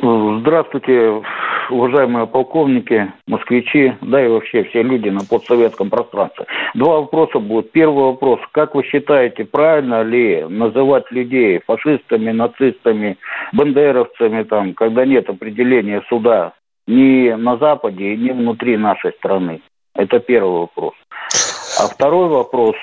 Здравствуйте, 0.00 1.22
уважаемые 1.70 2.26
полковники, 2.26 3.12
москвичи, 3.26 3.94
да 4.00 4.24
и 4.24 4.28
вообще 4.28 4.64
все 4.64 4.82
люди 4.82 5.08
на 5.08 5.20
постсоветском 5.24 5.90
пространстве. 5.90 6.46
Два 6.74 7.00
вопроса 7.00 7.38
будут. 7.38 7.72
Первый 7.72 8.04
вопрос. 8.04 8.40
Как 8.52 8.74
вы 8.74 8.84
считаете, 8.84 9.44
правильно 9.44 10.02
ли 10.02 10.44
называть 10.48 11.10
людей 11.10 11.60
фашистами, 11.66 12.30
нацистами, 12.30 13.18
бандеровцами, 13.52 14.42
там, 14.44 14.74
когда 14.74 15.04
нет 15.04 15.28
определения 15.28 16.02
суда 16.08 16.52
ни 16.86 17.30
на 17.30 17.56
Западе, 17.56 18.16
ни 18.16 18.30
внутри 18.30 18.76
нашей 18.76 19.12
страны? 19.12 19.60
Это 19.94 20.18
первый 20.20 20.60
вопрос. 20.60 20.94
А 21.80 21.86
второй 21.86 22.28
вопрос. 22.28 22.76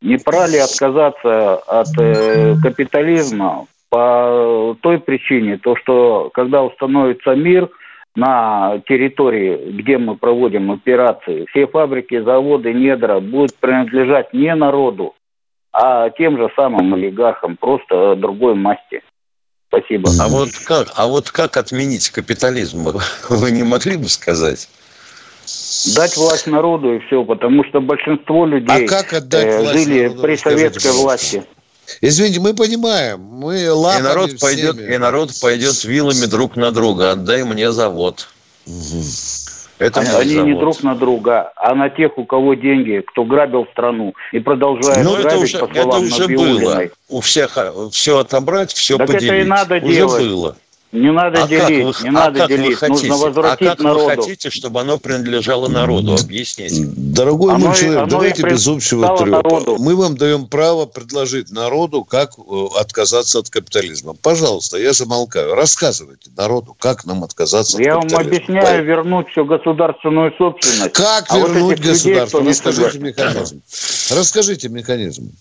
Не 0.00 0.18
пора 0.18 0.48
ли 0.48 0.58
отказаться 0.58 1.56
от 1.56 1.86
э, 1.98 2.56
капитализма 2.62 3.66
по 3.92 4.74
той 4.80 4.98
причине, 4.98 5.58
то 5.58 5.76
что 5.76 6.30
когда 6.32 6.62
установится 6.62 7.34
мир 7.34 7.68
на 8.14 8.80
территории, 8.86 9.72
где 9.72 9.98
мы 9.98 10.16
проводим 10.16 10.70
операции, 10.70 11.46
все 11.50 11.66
фабрики, 11.66 12.20
заводы, 12.20 12.72
недра 12.72 13.20
будут 13.20 13.54
принадлежать 13.56 14.32
не 14.34 14.54
народу, 14.54 15.14
а 15.72 16.10
тем 16.10 16.36
же 16.36 16.50
самым 16.54 16.92
олигархам, 16.94 17.56
просто 17.56 18.16
другой 18.16 18.54
масти. 18.54 19.02
Спасибо. 19.68 20.10
А 20.20 20.28
вот 20.28 20.50
как, 20.66 20.88
а 20.96 21.06
вот 21.06 21.30
как 21.30 21.56
отменить 21.56 22.10
капитализм? 22.10 22.88
Вы 23.30 23.50
не 23.50 23.62
могли 23.62 23.96
бы 23.96 24.08
сказать? 24.08 24.68
Дать 25.96 26.16
власть 26.16 26.46
народу 26.46 26.94
и 26.94 26.98
все, 27.00 27.24
потому 27.24 27.64
что 27.64 27.80
большинство 27.80 28.46
людей 28.46 28.84
А 28.84 28.88
как 28.88 29.12
отдать 29.14 29.46
э, 29.46 29.58
власть 29.60 29.72
жили 29.72 30.02
народу, 30.02 30.22
при 30.22 30.36
советской 30.36 30.92
власти. 30.92 31.44
Извините, 32.00 32.40
мы 32.40 32.54
понимаем. 32.54 33.20
Мы 33.20 33.62
И 33.62 33.68
лапами 33.68 34.02
народ, 34.02 34.38
пойдет, 34.40 34.76
всеми. 34.76 34.94
и 34.94 34.98
народ 34.98 35.30
пойдет 35.40 35.84
вилами 35.84 36.26
друг 36.26 36.56
на 36.56 36.70
друга. 36.72 37.12
Отдай 37.12 37.44
мне 37.44 37.70
завод. 37.72 38.28
Это 39.78 40.00
Они, 40.00 40.10
мой 40.10 40.20
они 40.22 40.30
завод. 40.34 40.46
не 40.48 40.54
друг 40.60 40.82
на 40.84 40.94
друга, 40.94 41.52
а 41.56 41.74
на 41.74 41.90
тех, 41.90 42.16
у 42.16 42.24
кого 42.24 42.54
деньги, 42.54 43.02
кто 43.04 43.24
грабил 43.24 43.66
страну 43.72 44.14
и 44.30 44.38
продолжает 44.38 45.02
Ну, 45.04 45.14
это 45.16 45.22
грабить 45.30 45.42
уже, 45.42 45.58
по 45.58 45.64
это 45.64 45.82
словам 45.82 46.02
уже 46.04 46.22
Набиуллиной. 46.22 46.60
было. 46.64 46.88
У 47.08 47.20
всех 47.20 47.58
все 47.90 48.18
отобрать, 48.18 48.72
все 48.72 48.96
Так 48.96 49.08
это 49.10 49.24
и 49.24 49.28
поделить. 49.28 49.48
надо 49.48 49.74
уже 49.76 49.94
делать. 49.94 50.22
было. 50.22 50.56
Не 50.92 51.10
надо 51.10 51.44
а 51.44 51.48
делить, 51.48 51.62
как 51.62 52.02
вы, 52.02 52.02
не 52.02 52.08
а 52.10 52.12
надо 52.12 52.40
как 52.40 52.50
вы 52.50 52.56
делить. 52.58 52.76
хотите? 52.76 53.08
Нужно 53.08 53.26
возвратить 53.26 53.66
а 53.66 53.70
как 53.70 53.80
народу. 53.80 54.04
вы 54.04 54.16
хотите, 54.16 54.50
чтобы 54.50 54.80
оно 54.82 54.98
принадлежало 54.98 55.68
народу? 55.68 56.16
Объясните. 56.20 56.84
Дорогой 56.94 57.54
Оно 57.54 57.68
мой 57.68 57.76
человек, 57.76 57.98
оно 57.98 58.06
давайте 58.08 58.42
без 58.42 58.68
общего 58.68 59.16
трепа. 59.16 59.30
народу. 59.42 59.76
Мы 59.78 59.96
вам 59.96 60.18
даем 60.18 60.46
право 60.46 60.84
предложить 60.84 61.50
народу, 61.50 62.04
как 62.04 62.32
э, 62.38 62.42
отказаться 62.78 63.38
от 63.38 63.48
капитализма. 63.48 64.12
Пожалуйста, 64.20 64.76
я 64.76 64.92
замолкаю. 64.92 65.54
Рассказывайте 65.54 66.30
народу, 66.36 66.76
как 66.78 67.06
нам 67.06 67.24
отказаться 67.24 67.80
Я 67.82 67.92
от 67.96 68.04
вам 68.04 68.10
капитализма. 68.10 68.36
объясняю 68.58 68.84
вернуть 68.84 69.28
всю 69.30 69.46
государственную 69.46 70.34
собственность. 70.36 70.92
Как 70.92 71.24
А 71.30 71.38
вот 71.38 71.48
вернуть 71.52 71.78
людей, 71.78 71.92
государство? 71.92 72.44
Расскажите 72.44 72.98
механизм. 72.98 73.62
Расскажите 74.10 74.68
механизм. 74.68 75.32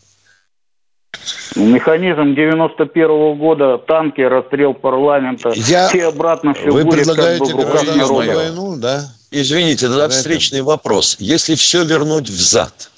Механизм 1.56 2.34
91 2.36 3.38
года, 3.38 3.78
танки, 3.78 4.22
расстрел 4.22 4.74
парламента, 4.74 5.52
Я- 5.56 5.90
все 5.90 6.08
обратно 6.08 6.54
все 6.54 6.72
Вы 6.72 6.84
будет 6.84 7.06
как 7.06 7.08
бы 7.08 7.14
предлагаете 7.14 7.54
в 7.54 7.56
руках 7.58 7.96
народа. 7.96 8.36
войну, 8.36 8.76
да? 8.78 9.04
Извините, 9.32 9.88
тогда 9.88 10.10
встречный 10.10 10.62
вопрос. 10.62 11.18
Если 11.20 11.56
все 11.56 11.84
вернуть 11.84 12.30
взад, 12.30 12.90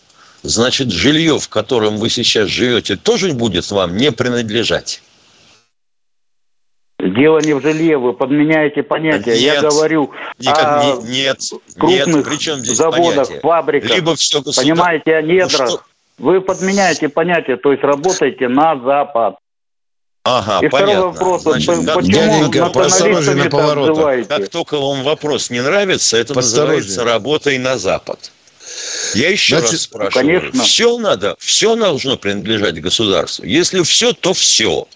значит, 0.43 0.91
жилье, 0.91 1.39
в 1.39 1.49
котором 1.49 1.97
вы 1.97 2.09
сейчас 2.09 2.47
живете, 2.49 2.95
тоже 2.95 3.33
будет 3.33 3.69
вам 3.71 3.97
не 3.97 4.11
принадлежать? 4.11 5.01
Дело 6.99 7.39
не 7.39 7.53
в 7.53 7.61
жилье, 7.61 7.97
вы 7.97 8.13
подменяете 8.13 8.81
понятия. 8.81 9.35
Я 9.35 9.55
Нет. 9.55 9.63
говорю 9.63 10.11
Никак, 10.39 10.83
о 10.83 11.01
не- 11.01 11.23
нет, 11.23 11.39
крупных 11.77 12.07
нет, 12.15 12.25
при 12.25 12.37
чем 12.37 12.59
здесь 12.59 12.77
заводах, 12.77 13.15
понятие? 13.27 13.39
фабриках. 13.41 13.91
Либо 13.95 14.15
все 14.15 14.41
государ- 14.41 14.63
Понимаете, 14.63 15.15
о 15.17 15.21
Ну 15.21 15.27
недрах. 15.27 15.69
что- 15.69 15.81
Вы 16.17 16.41
подменяете 16.41 17.09
понятие, 17.09 17.57
то 17.57 17.71
есть 17.71 17.83
работаете 17.83 18.47
на 18.47 18.79
Запад. 18.79 19.35
Ага, 20.25 20.65
И 20.65 20.69
второй 20.69 20.85
понятно. 20.87 21.07
вопрос, 21.11 21.41
Значит, 21.41 21.85
как- 21.85 21.95
почему 21.95 22.11
Дяденька, 22.13 22.69
поосторожней 22.69 23.33
на 23.35 23.49
поворотах. 23.49 23.89
называете? 23.89 24.29
Как 24.29 24.49
только 24.49 24.77
вам 24.77 25.03
вопрос 25.03 25.49
не 25.49 25.61
нравится, 25.61 26.15
это 26.17 26.33
называется 26.35 27.03
работой 27.03 27.57
на 27.57 27.77
Запад. 27.77 28.31
Я 29.15 29.29
еще 29.29 29.57
Значит, 29.57 29.71
раз 29.73 29.81
спрашиваю. 29.81 30.11
конечно. 30.39 30.63
Все 30.63 30.97
надо, 30.97 31.35
все 31.39 31.75
должно 31.75 32.15
принадлежать 32.15 32.79
государству. 32.79 33.43
Если 33.45 33.81
все, 33.83 34.13
то 34.13 34.33
все. 34.33 34.87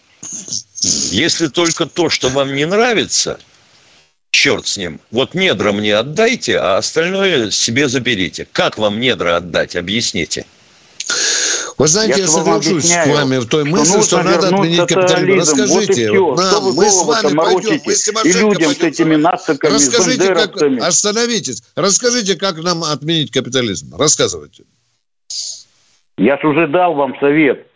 Если 1.12 1.48
только 1.48 1.86
то, 1.88 2.10
что 2.10 2.30
вам 2.30 2.56
не 2.56 2.66
нравится, 2.66 3.38
черт 4.32 4.66
с 4.66 4.78
ним. 4.78 5.02
Вот 5.12 5.34
недра 5.34 5.74
мне 5.74 5.96
отдайте, 5.96 6.58
а 6.58 6.78
остальное 6.78 7.52
себе 7.52 7.90
заберите. 7.90 8.48
Как 8.52 8.78
вам 8.78 9.00
недра 9.02 9.36
отдать? 9.36 9.76
Объясните. 9.76 10.46
Вы 11.78 11.88
знаете, 11.88 12.14
Я 12.14 12.18
я, 12.22 12.26
же 12.26 12.32
соглашусь 12.32 12.66
с 12.86 12.92
объясняю, 12.96 13.14
вами 13.16 13.38
в 13.38 13.46
той 13.48 13.64
что 13.64 13.72
мысли, 13.72 14.02
что, 14.02 14.18
нужно 14.18 14.24
надо 14.24 14.48
отменить 14.48 14.80
капитализм. 14.88 15.32
Вот 15.58 15.60
Расскажите 15.62 15.94
всё. 16.08 16.36
нам, 16.36 16.48
Что 16.50 16.62
мы 16.74 16.90
с 16.90 17.04
вами 17.04 17.36
пойдем, 17.36 17.82
мы 17.86 17.94
с 17.96 18.08
И 18.08 18.34
людям 18.34 18.72
с 18.72 18.76
пойдем 18.76 18.88
этими 18.88 19.04
с 19.06 19.10
вами. 19.10 19.16
нациками, 19.22 19.78
с 19.78 19.88
Расскажите, 19.88 20.34
как... 20.34 20.62
Остановитесь. 20.82 21.64
Расскажите, 21.76 22.36
как 22.36 22.58
нам 22.64 22.84
отменить 22.84 23.32
капитализм. 23.32 23.96
Рассказывайте. 23.96 24.64
Я 26.18 26.38
ж 26.38 26.46
уже 26.46 26.68
дал 26.68 26.96
вам 26.96 27.14
совет. 27.20 27.68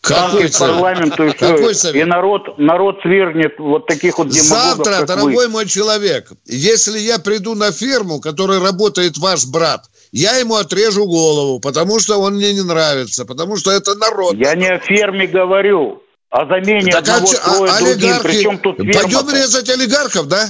Какой 0.00 0.42
Какой 0.42 0.48
совет? 0.52 0.74
парламенту 0.74 1.24
и 1.24 1.32
Какой 1.32 1.72
все. 1.74 1.88
совет? 1.88 2.06
И 2.06 2.08
народ, 2.08 2.58
народ 2.58 3.00
свергнет 3.02 3.58
вот 3.58 3.86
таких 3.88 4.18
вот 4.18 4.28
демагогов, 4.28 4.86
Завтра, 4.86 5.04
дорогой 5.06 5.46
вы. 5.46 5.48
мой 5.48 5.66
человек, 5.66 6.30
если 6.44 7.00
я 7.00 7.18
приду 7.18 7.56
на 7.56 7.72
ферму, 7.72 8.20
которой 8.20 8.60
работает 8.60 9.18
ваш 9.18 9.46
брат, 9.46 9.86
я 10.16 10.36
ему 10.38 10.54
отрежу 10.56 11.04
голову, 11.06 11.60
потому 11.60 12.00
что 12.00 12.18
он 12.18 12.36
мне 12.36 12.54
не 12.54 12.62
нравится, 12.62 13.24
потому 13.26 13.56
что 13.56 13.70
это 13.70 13.94
народ. 13.96 14.34
Я 14.36 14.54
не 14.54 14.66
о 14.68 14.78
ферме 14.78 15.26
говорю, 15.26 16.02
о 16.30 16.46
замене 16.46 16.90
Так, 16.90 17.06
а 17.08 17.16
одного 17.16 17.32
а 17.32 17.68
строя 17.68 17.78
другим. 17.80 18.08
олигархи- 18.10 18.22
Причем 18.22 18.58
тут 18.58 18.76
Пойдем 18.78 19.08
ферма 19.10 19.32
резать 19.34 19.68
олигархов, 19.68 20.28
да? 20.28 20.48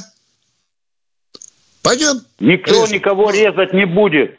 Пойдем. 1.82 2.20
Никто 2.40 2.72
Резать. 2.82 2.90
никого 2.92 3.30
резать 3.30 3.72
не 3.72 3.86
будет. 3.86 4.38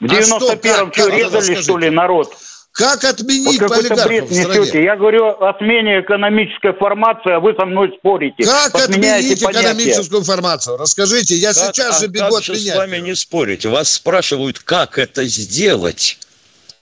В 0.00 0.04
А 0.04 0.22
что, 0.22 0.38
91-м 0.38 0.86
как, 0.90 0.94
что, 0.94 1.08
резали, 1.08 1.54
что 1.54 1.78
ли, 1.78 1.90
народ? 1.90 2.32
Как 2.72 3.02
Вот 3.02 3.10
отменить 3.12 3.58
какой-то 3.58 3.80
олигархов 3.80 4.06
бред 4.06 4.24
в 4.30 4.34
стране? 4.34 4.60
несете. 4.60 4.82
Я 4.84 4.96
говорю 4.96 5.26
о 5.28 5.54
смене 5.58 6.00
экономической 6.00 6.72
формации, 6.72 7.32
а 7.32 7.40
вы 7.40 7.54
со 7.54 7.66
мной 7.66 7.94
спорите. 7.98 8.44
Как 8.44 8.74
отменить 8.74 9.42
понятия. 9.44 9.68
экономическую 9.68 10.20
информацию? 10.22 10.78
Расскажите, 10.78 11.34
я 11.34 11.48
Как- 11.52 11.74
сейчас 11.74 11.98
а 11.98 12.00
же 12.00 12.06
бегу 12.08 12.30
как 12.34 12.42
же 12.42 12.54
с 12.54 12.56
отменять. 12.58 12.76
вами 12.78 12.96
не 12.98 13.14
спорить? 13.14 13.66
Вас 13.66 13.92
спрашивают, 13.92 14.58
как 14.60 14.96
это 14.98 15.24
сделать. 15.24 16.18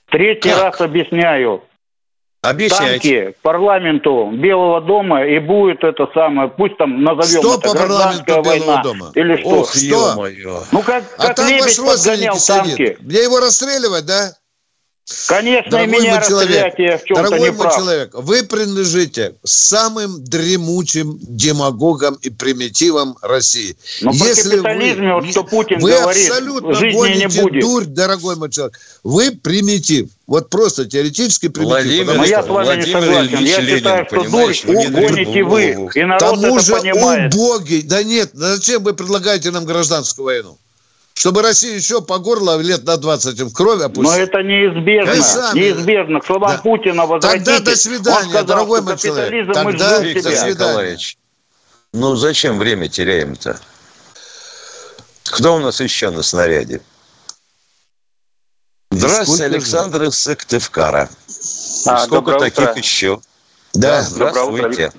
Третий 0.09 0.49
Как? 0.49 0.61
раз 0.63 0.81
объясняю. 0.81 1.63
Объясняйте. 2.41 3.21
Танки 3.23 3.37
парламенту 3.43 4.31
Белого 4.33 4.81
дома 4.81 5.25
и 5.25 5.37
будет 5.39 5.83
это 5.83 6.07
самое, 6.13 6.47
пусть 6.49 6.75
там 6.77 7.03
назовем 7.03 7.39
Что 7.41 7.53
это 7.59 7.67
по 7.69 7.75
парламенту 7.75 8.23
Белого 8.25 8.43
война. 8.47 8.81
дома? 8.83 9.11
Или 9.13 9.37
что? 9.37 9.49
Ох, 9.49 9.75
Что? 9.75 9.85
ё-моё. 9.85 10.63
Ну 10.71 10.81
как, 10.81 11.03
А 11.19 11.27
как 11.27 11.35
там 11.35 11.47
лебедь 11.49 11.77
подгонял 11.77 12.37
танки. 12.39 12.71
сидит. 12.71 13.01
Мне 13.03 13.21
его 13.23 13.39
расстреливать, 13.39 14.05
да? 14.07 14.31
Конечно, 15.27 15.71
Дорогой 15.71 15.99
меня 15.99 16.15
мой 16.15 16.27
человек, 16.27 16.75
дорогой 17.09 17.39
не 17.39 17.49
мой 17.51 17.57
прав. 17.57 17.75
человек, 17.75 18.09
вы 18.13 18.43
принадлежите 18.43 19.35
самым 19.43 20.23
дремучим 20.23 21.17
демагогам 21.21 22.15
и 22.21 22.29
примитивам 22.29 23.17
России. 23.21 23.75
Но 24.01 24.11
про 24.11 24.19
капитализме, 24.19 25.13
вот 25.13 25.29
что 25.29 25.43
Путин 25.43 25.79
вы 25.79 25.91
говорит, 25.91 26.29
абсолютно 26.29 26.73
жизни 26.73 26.97
гоните 26.97 27.25
не 27.27 27.41
будет. 27.41 27.61
дурь, 27.61 27.85
дорогой 27.85 28.35
мой 28.35 28.49
человек. 28.49 28.79
Вы 29.03 29.31
примитив. 29.31 30.09
Вот 30.27 30.49
просто 30.49 30.85
теоретически 30.85 31.49
примитив. 31.49 31.73
Владимир, 31.73 32.05
потому 32.05 32.17
Но 32.19 32.25
я 32.25 32.41
что- 32.41 32.47
с 32.47 32.49
вами 32.51 32.65
не 32.65 32.93
Владимир 32.93 33.01
согласен. 33.01 33.35
Ильич 33.35 33.49
Я 33.49 33.59
Ленин, 33.61 33.77
считаю, 33.77 34.05
что 34.05 34.15
дурь 34.23 34.55
ну, 34.65 34.73
не 34.73 34.87
гоните 34.87 35.43
вы. 35.43 35.89
И 35.95 36.03
народ 36.03 36.19
тому 36.19 36.55
это 36.57 36.65
же 36.65 36.71
понимает. 36.73 37.35
убогий. 37.35 37.81
Да 37.81 38.03
нет, 38.03 38.29
зачем 38.33 38.83
вы 38.83 38.93
предлагаете 38.93 39.51
нам 39.51 39.65
гражданскую 39.65 40.25
войну? 40.25 40.57
Чтобы 41.13 41.41
Россия 41.43 41.75
еще 41.75 42.01
по 42.01 42.17
горло 42.19 42.59
лет 42.61 42.83
на 42.85 42.97
20 42.97 43.39
им 43.39 43.49
в 43.49 43.53
крови 43.53 43.83
опустила. 43.83 44.15
Но 44.15 44.19
это 44.21 44.41
неизбежно. 44.41 45.21
Сами- 45.23 45.59
Неизбежно. 45.59 46.19
К 46.19 46.25
словам 46.25 46.51
Да. 46.51 46.57
Путина 46.59 47.05
возвратитесь. 47.05 47.45
Тогда 47.45 47.59
до 47.71 47.75
свидания, 47.77 48.17
Он 48.17 48.29
сказал, 48.29 48.45
дорогой 48.45 48.81
мой 48.81 48.97
человек. 48.97 49.25
капитализм 49.25 49.47
мы 49.49 49.53
Тогда 49.53 49.99
до 49.99 50.05
свидания. 50.05 50.49
Николаевич, 50.53 51.17
ну 51.93 52.15
зачем 52.15 52.57
время 52.57 52.87
теряем-то? 52.87 53.59
Кто 55.25 55.55
у 55.55 55.59
нас 55.59 55.79
еще 55.79 56.09
на 56.09 56.23
снаряде? 56.23 56.81
Здравствуйте? 58.89 59.45
Александр 59.45 60.03
из 60.03 60.17
Сыктывкара. 60.17 61.09
А, 61.87 62.05
Сколько 62.05 62.37
таких 62.39 62.59
утро. 62.69 62.73
еще? 62.77 63.21
Да. 63.73 64.01
здравствуйте. 64.01 64.91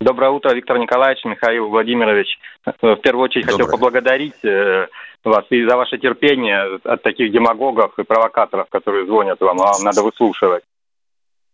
Доброе 0.00 0.30
утро, 0.32 0.52
Виктор 0.54 0.78
Николаевич, 0.78 1.24
Михаил 1.24 1.68
Владимирович. 1.68 2.26
Э, 2.66 2.70
В 2.94 2.96
первую 3.00 3.24
очередь 3.24 3.44
хотел 3.46 3.58
Доброе. 3.58 3.72
поблагодарить 3.76 4.44
э, 4.44 4.86
вас 5.24 5.44
и 5.50 5.64
за 5.64 5.76
ваше 5.76 5.98
терпение 5.98 6.80
от 6.84 7.02
таких 7.02 7.32
демагогов 7.32 7.98
и 7.98 8.02
провокаторов, 8.04 8.68
которые 8.68 9.06
звонят 9.06 9.40
вам, 9.40 9.60
а 9.60 9.72
вам 9.72 9.82
надо 9.84 10.02
выслушивать. 10.02 10.64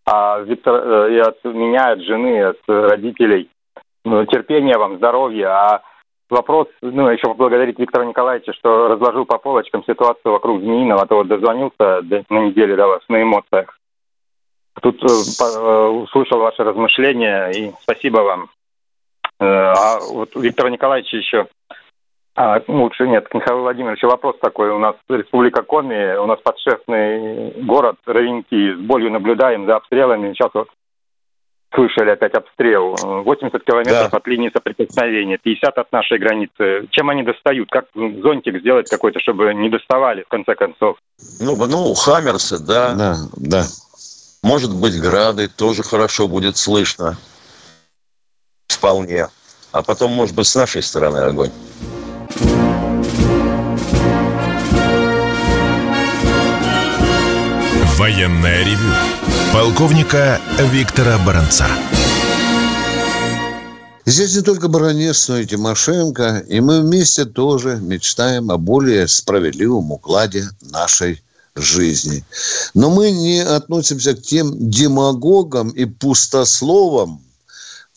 А 0.07 0.41
Виктор, 0.41 0.75
э, 0.75 1.15
и 1.15 1.19
от 1.19 1.45
меня, 1.45 1.93
от 1.93 2.01
жены, 2.03 2.43
от 2.43 2.59
родителей, 2.67 3.49
ну, 4.05 4.25
терпения 4.27 4.77
вам, 4.79 4.97
здоровья. 4.97 5.49
А 5.49 5.83
вопрос, 6.31 6.69
ну, 6.81 7.09
еще 7.09 7.27
поблагодарить 7.29 7.79
Виктора 7.79 8.05
Николаевича, 8.05 8.53
что 8.53 8.89
разложил 8.89 9.25
по 9.27 9.39
полочкам 9.39 9.85
ситуацию 9.85 10.33
вокруг 10.33 10.61
Змеиного, 10.61 11.03
а 11.03 11.07
то 11.07 11.17
вот 11.17 11.29
дозвонился 11.29 12.03
до- 12.03 12.25
на 12.29 12.39
неделю 12.47 12.77
до 12.77 12.87
вас 12.87 13.03
на 13.09 13.23
эмоциях. 13.23 13.77
Тут 14.81 15.03
услышал 15.03 16.39
ваши 16.39 16.63
размышления, 16.65 17.51
и 17.51 17.73
спасибо 17.83 18.19
вам. 18.21 18.49
Э, 19.41 19.45
А 19.45 19.99
вот 20.01 20.37
у 20.37 20.41
Виктора 20.41 20.71
Николаевича 20.71 21.17
еще, 21.17 21.47
а, 22.37 22.61
ну, 22.69 22.85
лучше 22.85 23.09
нет, 23.09 23.29
к 23.29 23.35
Михаилу 23.35 23.63
Владимировичу 23.63 24.07
вопрос 24.07 24.37
такой. 24.41 24.71
У 24.71 24.79
нас 24.79 24.95
Республика 25.09 25.63
Коми, 25.63 26.17
у 26.19 26.27
нас 26.27 26.39
подшефный 26.41 27.51
город 27.63 27.97
Ровенки, 28.07 28.75
с 28.75 28.79
болью 28.79 29.11
наблюдаем 29.11 29.67
за 29.67 29.77
обстрелами. 29.77 30.33
Сейчас 30.35 30.51
вот 30.55 30.69
слышали 31.75 32.11
опять 32.11 32.35
обстрел. 32.35 32.97
80 33.03 33.63
километров 33.65 34.11
Да. 34.11 34.17
от 34.17 34.27
линии 34.27 34.51
соприкосновения, 34.53 35.39
50 35.39 35.79
от 35.79 35.93
нашей 35.93 36.19
границы. 36.19 36.87
Чем 36.91 37.11
они 37.11 37.23
достают? 37.23 37.71
Как 37.71 37.87
зонтик 37.95 38.61
сделать 38.61 38.89
какой-то, 38.91 39.21
чтобы 39.21 39.55
не 39.55 39.69
доставали, 39.69 40.23
в 40.23 40.29
конце 40.29 40.55
концов? 40.55 40.99
Ну, 41.41 41.57
ну, 41.67 41.95
Хаммерсы, 41.95 42.59
да. 42.59 42.95
Да, 42.95 43.15
да. 43.37 43.63
Может 44.43 44.75
быть, 44.75 44.99
грады 45.01 45.49
тоже 45.49 45.83
хорошо 45.83 46.27
будет 46.27 46.57
слышно. 46.57 47.17
Вполне. 48.81 49.29
А 49.73 49.83
потом, 49.83 50.13
может 50.13 50.35
быть, 50.35 50.47
с 50.47 50.55
нашей 50.55 50.83
стороны 50.83 51.19
огонь. 51.19 51.51
Военное 57.99 58.65
ревю 58.65 58.91
полковника 59.53 60.41
Виктора 60.73 61.19
Баранца. 61.27 61.67
Здесь 64.07 64.35
не 64.35 64.41
только 64.41 64.69
Баранец, 64.69 65.29
но 65.29 65.37
и 65.37 65.45
Тимошенко. 65.45 66.43
И 66.49 66.61
мы 66.61 66.81
вместе 66.81 67.27
тоже 67.27 67.77
мечтаем 67.77 68.51
о 68.51 68.57
более 68.57 69.07
справедливом 69.09 69.93
укладе 69.93 70.49
нашей 70.63 71.23
жизни. 71.55 72.25
Но 72.73 72.89
мы 72.89 73.11
не 73.11 73.41
относимся 73.41 74.15
к 74.15 74.23
тем 74.23 74.71
демагогам 74.71 75.69
и 75.69 75.85
пустословам, 75.85 77.21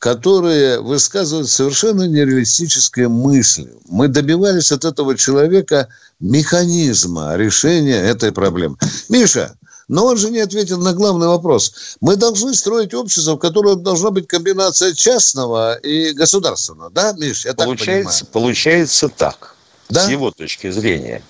которые 0.04 0.82
высказывают 0.82 1.50
совершенно 1.50 2.04
нереалистические 2.06 3.08
мысли. 3.08 3.72
Мы 3.88 4.10
добивались 4.10 4.70
от 4.74 4.84
этого 4.84 5.16
человека 5.16 5.88
механизма 6.20 7.38
решения 7.38 8.02
этой 8.02 8.34
проблемы. 8.34 8.76
Миша, 9.08 9.56
но 9.88 10.06
он 10.08 10.18
же 10.18 10.30
не 10.30 10.40
ответил 10.40 10.78
на 10.78 10.92
главный 10.92 11.28
вопрос. 11.28 11.96
Мы 12.02 12.18
должны 12.18 12.54
строить 12.54 12.94
общество, 12.94 13.36
в 13.36 13.38
котором 13.38 13.82
должна 13.82 14.12
быть 14.12 14.28
комбинация 14.28 14.94
частного 14.94 15.76
и 15.76 16.12
государственного. 16.12 16.90
Да, 16.90 17.14
Миш, 17.14 17.46
я 17.46 17.54
так 17.54 17.66
Получается, 17.66 18.26
получается 18.26 19.08
так, 19.08 19.56
Да? 19.88 20.06
с 20.06 20.10
его 20.10 20.32
точки 20.32 20.70
зрения. 20.70 21.24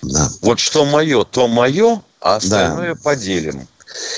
понимаю? 0.00 0.30
Да. 0.30 0.32
Вот 0.42 0.60
что 0.60 0.84
мое, 0.84 1.24
то 1.24 1.48
мое, 1.48 2.00
а 2.20 2.36
остальное 2.36 2.94
поделим. 2.94 3.66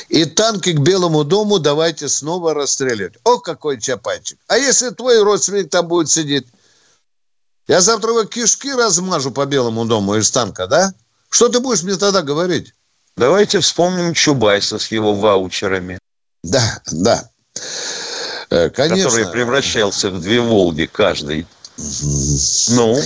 И 0.09 0.25
танки 0.25 0.73
к 0.73 0.81
Белому 0.81 1.25
дому 1.25 1.59
давайте 1.59 2.09
снова 2.09 2.55
расстреливать. 2.55 3.15
О, 3.25 3.39
какой 3.39 3.81
чапанчик. 3.81 4.39
А 4.47 4.59
если 4.59 4.91
твой 4.91 5.23
родственник 5.23 5.71
там 5.71 5.89
будет 5.89 6.11
сидеть? 6.11 6.47
Я 7.67 7.81
завтра 7.81 8.11
его 8.11 8.25
кишки 8.25 8.73
размажу 8.73 9.31
по 9.31 9.47
Белому 9.47 9.85
дому 9.87 10.17
из 10.17 10.31
танка, 10.31 10.67
да? 10.67 10.93
Что 11.31 11.49
ты 11.49 11.61
будешь 11.61 11.83
мне 11.83 11.97
тогда 11.97 12.23
говорить? 12.23 12.75
Давайте 13.17 13.61
вспомним 13.61 14.13
Чубайса 14.13 14.79
с 14.79 14.89
его 14.89 15.15
ваучерами. 15.15 15.99
Да, 16.43 16.81
да. 16.91 17.31
Э, 18.51 18.71
Конечно. 18.71 19.09
который 19.09 19.33
превращался 19.33 20.11
в 20.11 20.21
две 20.21 20.41
Волги 20.41 20.87
каждый. 20.87 21.47
Ну, 21.77 23.01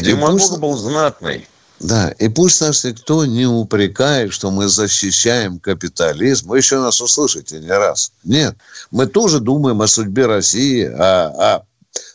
демагог 0.00 0.58
был 0.60 0.76
знатный. 0.76 1.48
Да, 1.80 2.10
и 2.18 2.28
пусть 2.28 2.60
нас 2.62 2.84
никто 2.84 3.26
не 3.26 3.46
упрекает, 3.46 4.32
что 4.32 4.50
мы 4.50 4.68
защищаем 4.68 5.58
капитализм. 5.58 6.48
Вы 6.48 6.58
еще 6.58 6.80
нас 6.80 7.00
услышите 7.00 7.60
не 7.60 7.68
раз. 7.68 8.12
Нет, 8.24 8.56
мы 8.90 9.06
тоже 9.06 9.40
думаем 9.40 9.82
о 9.82 9.86
судьбе 9.86 10.26
России, 10.26 10.84
о, 10.84 11.56
о 11.56 11.62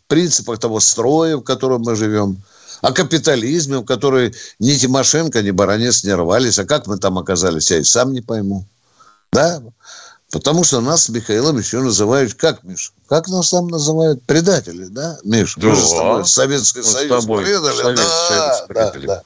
принципах 0.08 0.60
того 0.60 0.80
строя, 0.80 1.38
в 1.38 1.44
котором 1.44 1.82
мы 1.84 1.96
живем, 1.96 2.42
о 2.82 2.92
капитализме, 2.92 3.78
в 3.78 3.86
который 3.86 4.34
ни 4.60 4.74
Тимошенко, 4.74 5.44
ни 5.44 5.52
Баранец 5.52 6.04
не 6.04 6.14
рвались. 6.14 6.58
А 6.58 6.66
как 6.66 6.88
мы 6.88 6.98
там 6.98 7.20
оказались, 7.20 7.70
я 7.70 7.78
и 7.78 7.84
сам 7.84 8.14
не 8.14 8.22
пойму. 8.22 8.66
Да, 9.32 9.62
Потому 10.32 10.64
что 10.64 10.80
нас 10.80 11.04
с 11.04 11.10
Михаилом 11.10 11.58
еще 11.58 11.82
называют, 11.82 12.36
как, 12.36 12.64
Миш? 12.64 12.94
Как 13.10 13.28
нас 13.28 13.50
там 13.50 13.68
называют? 13.68 14.24
Предатели, 14.24 14.86
да, 14.86 15.20
Миш? 15.26 15.56
Да. 15.58 15.68
Мы 15.68 15.76
же 15.76 15.82
с 15.86 15.92
тобой 15.92 16.26
Советский 16.26 16.80
Мы 16.80 16.86
с 16.86 16.92
Союз 16.92 17.22
тобой 17.22 17.44
предали. 17.44 17.76
Совет- 17.76 17.96
да, 17.98 18.28
Союз 18.28 18.60
да, 18.60 18.66
предали. 18.68 19.08
да. 19.08 19.16
Да, 19.16 19.24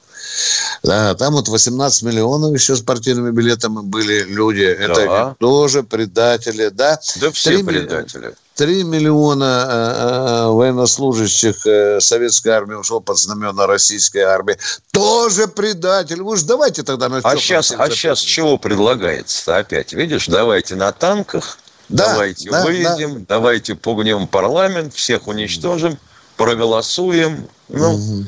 там 0.82 1.34
вот 1.34 1.48
18 1.48 2.02
миллионов 2.02 2.52
еще 2.54 2.76
с 2.76 2.80
партийными 2.80 3.30
билетами 3.30 3.80
были 3.82 4.22
люди. 4.22 4.62
Это 4.62 5.04
Да. 5.06 5.36
тоже 5.38 5.82
предатели, 5.82 6.68
да? 6.68 6.98
Да 7.20 7.30
все 7.30 7.50
Три 7.50 7.62
ми- 7.62 7.68
предатели. 7.68 8.34
3 8.54 8.84
миллиона 8.84 9.66
э, 9.68 10.02
э, 10.46 10.46
военнослужащих 10.46 11.66
э, 11.66 12.00
советской 12.00 12.48
армии 12.48 12.74
ушло 12.74 13.00
под 13.00 13.18
знамена 13.18 13.66
российской 13.66 14.20
армии. 14.22 14.56
Тоже 14.92 15.46
предатель. 15.46 16.22
Вы 16.22 16.38
же 16.38 16.46
давайте 16.46 16.82
тогда 16.82 17.10
начнем. 17.10 17.30
А 17.30 17.36
сейчас, 17.36 17.70
а 17.76 17.90
сейчас 17.90 18.20
чего 18.20 18.56
предлагается 18.56 19.58
опять? 19.58 19.92
Видишь, 19.92 20.26
давайте 20.28 20.74
на 20.74 20.90
танках, 20.92 21.58
Да, 21.90 22.08
давайте 22.12 22.50
да, 22.50 22.64
выйдем, 22.64 23.26
давайте 23.28 23.74
пугнем 23.74 24.26
парламент, 24.26 24.94
всех 24.94 25.28
уничтожим, 25.28 25.98
проголосуем. 26.38 27.46
Ну, 27.68 28.24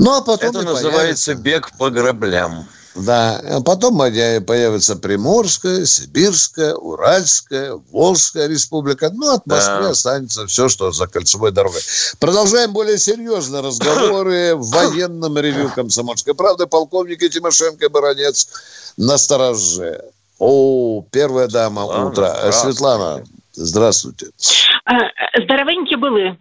Ну, 0.00 0.16
а 0.16 0.22
потом 0.22 0.48
это 0.50 0.62
называется 0.62 1.34
бег 1.34 1.70
по 1.78 1.90
граблям. 1.90 2.66
Да, 2.94 3.38
а 3.44 3.60
потом 3.60 3.98
появится 3.98 4.96
Приморская, 4.96 5.84
Сибирская, 5.84 6.74
Уральская, 6.74 7.78
Волжская 7.92 8.48
республика. 8.48 9.10
Ну, 9.10 9.34
от 9.34 9.46
Москвы 9.46 9.82
Да. 9.82 9.90
останется 9.90 10.46
все, 10.46 10.70
что 10.70 10.90
за 10.90 11.06
кольцевой 11.06 11.52
дорогой. 11.52 11.82
Продолжаем 12.18 12.72
более 12.72 12.98
серьезные 12.98 13.62
разговоры 13.62 14.54
в 14.56 14.70
военном 14.70 15.36
ревю 15.38 15.70
«Комсомольской 15.74 16.34
правды». 16.34 16.66
Полковники 16.66 17.28
Тимошенко 17.28 17.84
и 17.84 17.88
Баранец 17.88 18.48
на 18.96 19.18
стороже. 19.18 20.00
О, 20.38 21.04
первая 21.10 21.46
дама 21.46 21.82
Светлана, 21.82 22.08
утра. 22.08 22.36
Здравствуйте. 22.38 22.72
Светлана, 22.72 23.24
здравствуйте. 23.52 24.26
Э, 24.26 25.42
Здоровенькі 25.44 25.96
були. 25.96 26.36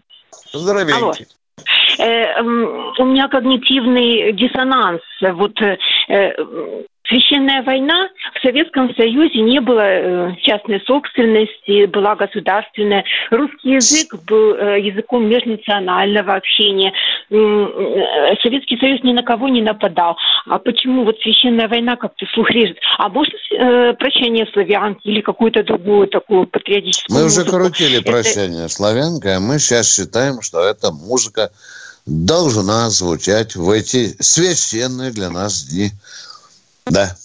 Здоровенький. 0.53 1.27
Э, 1.99 2.41
у 2.41 3.05
меня 3.05 3.27
когнитивный 3.27 4.31
диссонанс. 4.31 5.01
Вот 5.21 5.61
э, 5.61 5.77
э, 6.07 6.31
священная 7.05 7.61
война 7.63 8.07
в 8.35 8.41
Советском 8.41 8.95
Союзе 8.95 9.41
не 9.41 9.59
было 9.59 10.33
частной 10.41 10.79
собственности, 10.87 11.87
была 11.87 12.15
государственная. 12.15 13.03
Русский 13.31 13.71
язык 13.73 14.13
был 14.27 14.55
языком 14.77 15.27
межнационального 15.27 16.35
общения. 16.35 16.93
Советский 17.29 18.77
Союз 18.79 19.03
ни 19.03 19.11
на 19.11 19.23
кого 19.23 19.49
не 19.49 19.61
нападал. 19.61 20.15
А 20.47 20.57
почему 20.59 21.03
вот 21.03 21.19
священная 21.19 21.67
война 21.67 21.95
как-то 21.97 22.25
слух 22.27 22.49
режет? 22.51 22.77
А 22.97 23.09
может 23.09 23.33
э, 23.51 23.93
прощание 23.93 24.47
славянки 24.53 25.05
или 25.07 25.21
какую-то 25.21 25.63
другую 25.63 26.07
такую 26.07 26.45
патриотическую 26.47 27.17
Мы 27.19 27.25
уже 27.25 27.39
музыку? 27.41 27.57
крутили 27.57 27.99
Это- 27.99 28.11
прощание 28.11 28.69
славянка, 28.69 29.35
а 29.35 29.39
мы 29.39 29.59
сейчас 29.59 29.93
считаем, 29.93 30.41
что 30.41 30.61
эта 30.61 30.91
музыка 30.91 31.49
должна 32.09 32.89
звучать 32.89 33.55
в 33.55 33.69
эти 33.69 34.15
священные 34.19 35.11
для 35.11 35.29
нас 35.29 35.63
дни. 35.63 35.91
Да. 36.85 37.15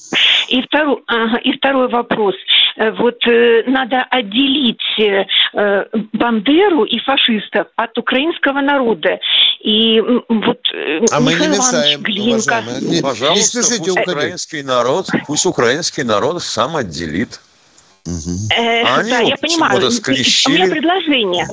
И 0.49 0.61
второй, 0.63 1.03
ага, 1.07 1.39
и 1.39 1.57
второй 1.57 1.89
вопрос. 1.89 2.35
Э, 2.77 2.91
Вот 2.93 3.17
э, 3.27 3.63
надо 3.67 4.03
отделить 4.11 4.83
э, 4.99 5.25
э, 5.55 5.85
Бандеру 6.13 6.85
и 6.85 6.99
фашистов 6.99 7.69
от 7.77 7.97
украинского 7.97 8.61
народа. 8.61 9.19
И 9.61 10.01
вот 10.29 10.61
э, 10.75 11.01
А 11.11 11.21
мы 11.21 11.33
не 11.35 11.49
мешаем, 11.49 12.03
Глинка... 12.03 12.63
Не- 12.83 13.01
Пожалуйста, 13.01 13.59
не 13.59 13.63
спешите 13.65 13.79
пусть 13.85 13.91
уходить. 13.93 14.09
украинский 14.15 14.63
народ, 14.63 15.09
пусть 15.27 15.47
украинский 15.47 16.03
народ 16.03 16.43
сам 16.43 16.77
отделит. 16.77 17.41
Э, 18.07 18.83
А 18.85 18.99
они 18.99 19.11
да, 19.11 19.19
его 19.21 19.29
я 19.31 19.37
понимаю. 19.39 19.81
почему-то 19.81 20.49
У 20.49 20.53
меня 20.53 20.67
предложение. 20.67 21.47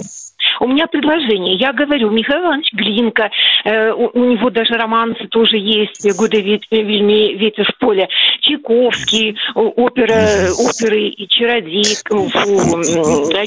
У 0.60 0.68
меня 0.68 0.88
предложение. 0.88 1.56
Я 1.56 1.74
говорю, 1.74 2.10
Михаил 2.10 2.42
Иванович 2.44 2.74
Глинка, 2.74 3.30
э, 3.66 3.92
у, 3.92 4.10
у 4.14 4.26
него 4.26 4.50
даже 4.50 4.74
романсы 4.74 5.28
тоже 5.28 5.58
есть, 5.58 6.06
«Годы 6.18 6.42
ве- 6.42 6.62
вельми 6.72 7.36
ветер 7.36 7.66
в 7.66 7.78
поле», 7.80 8.08
Чайковский, 8.42 9.38
опера, 9.56 10.50
оперы 10.58 11.08
и 11.10 11.28
чародей, 11.28 11.84
фу, 12.06 12.30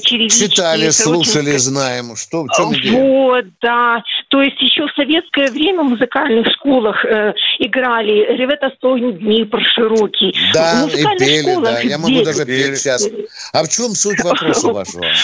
черевички, 0.00 0.48
Читали, 0.48 0.90
слушали, 0.90 1.56
знаем. 1.56 2.16
Что, 2.16 2.44
в 2.44 2.48
чем 2.56 2.72
идея? 2.74 3.02
Вот, 3.02 3.44
да. 3.60 4.02
То 4.28 4.42
есть 4.42 4.60
еще 4.60 4.86
в 4.86 4.92
советское 4.94 5.50
время 5.50 5.82
в 5.82 5.90
музыкальных 5.90 6.46
школах 6.52 7.04
э, 7.04 7.34
играли 7.58 8.36
«Ревета 8.36 8.70
стогнет 8.76 9.18
Днепр 9.18 9.60
широкий». 9.74 10.34
Да, 10.52 10.86
и 10.88 11.02
пели, 11.18 11.62
да. 11.62 11.80
Я 11.80 11.98
могу 11.98 12.22
даже 12.22 12.44
петь 12.44 12.78
сейчас. 12.78 13.08
А 13.52 13.64
в 13.64 13.68
чем 13.68 13.90
суть 13.90 14.22
вопроса 14.22 14.72
вашего? 14.72 15.04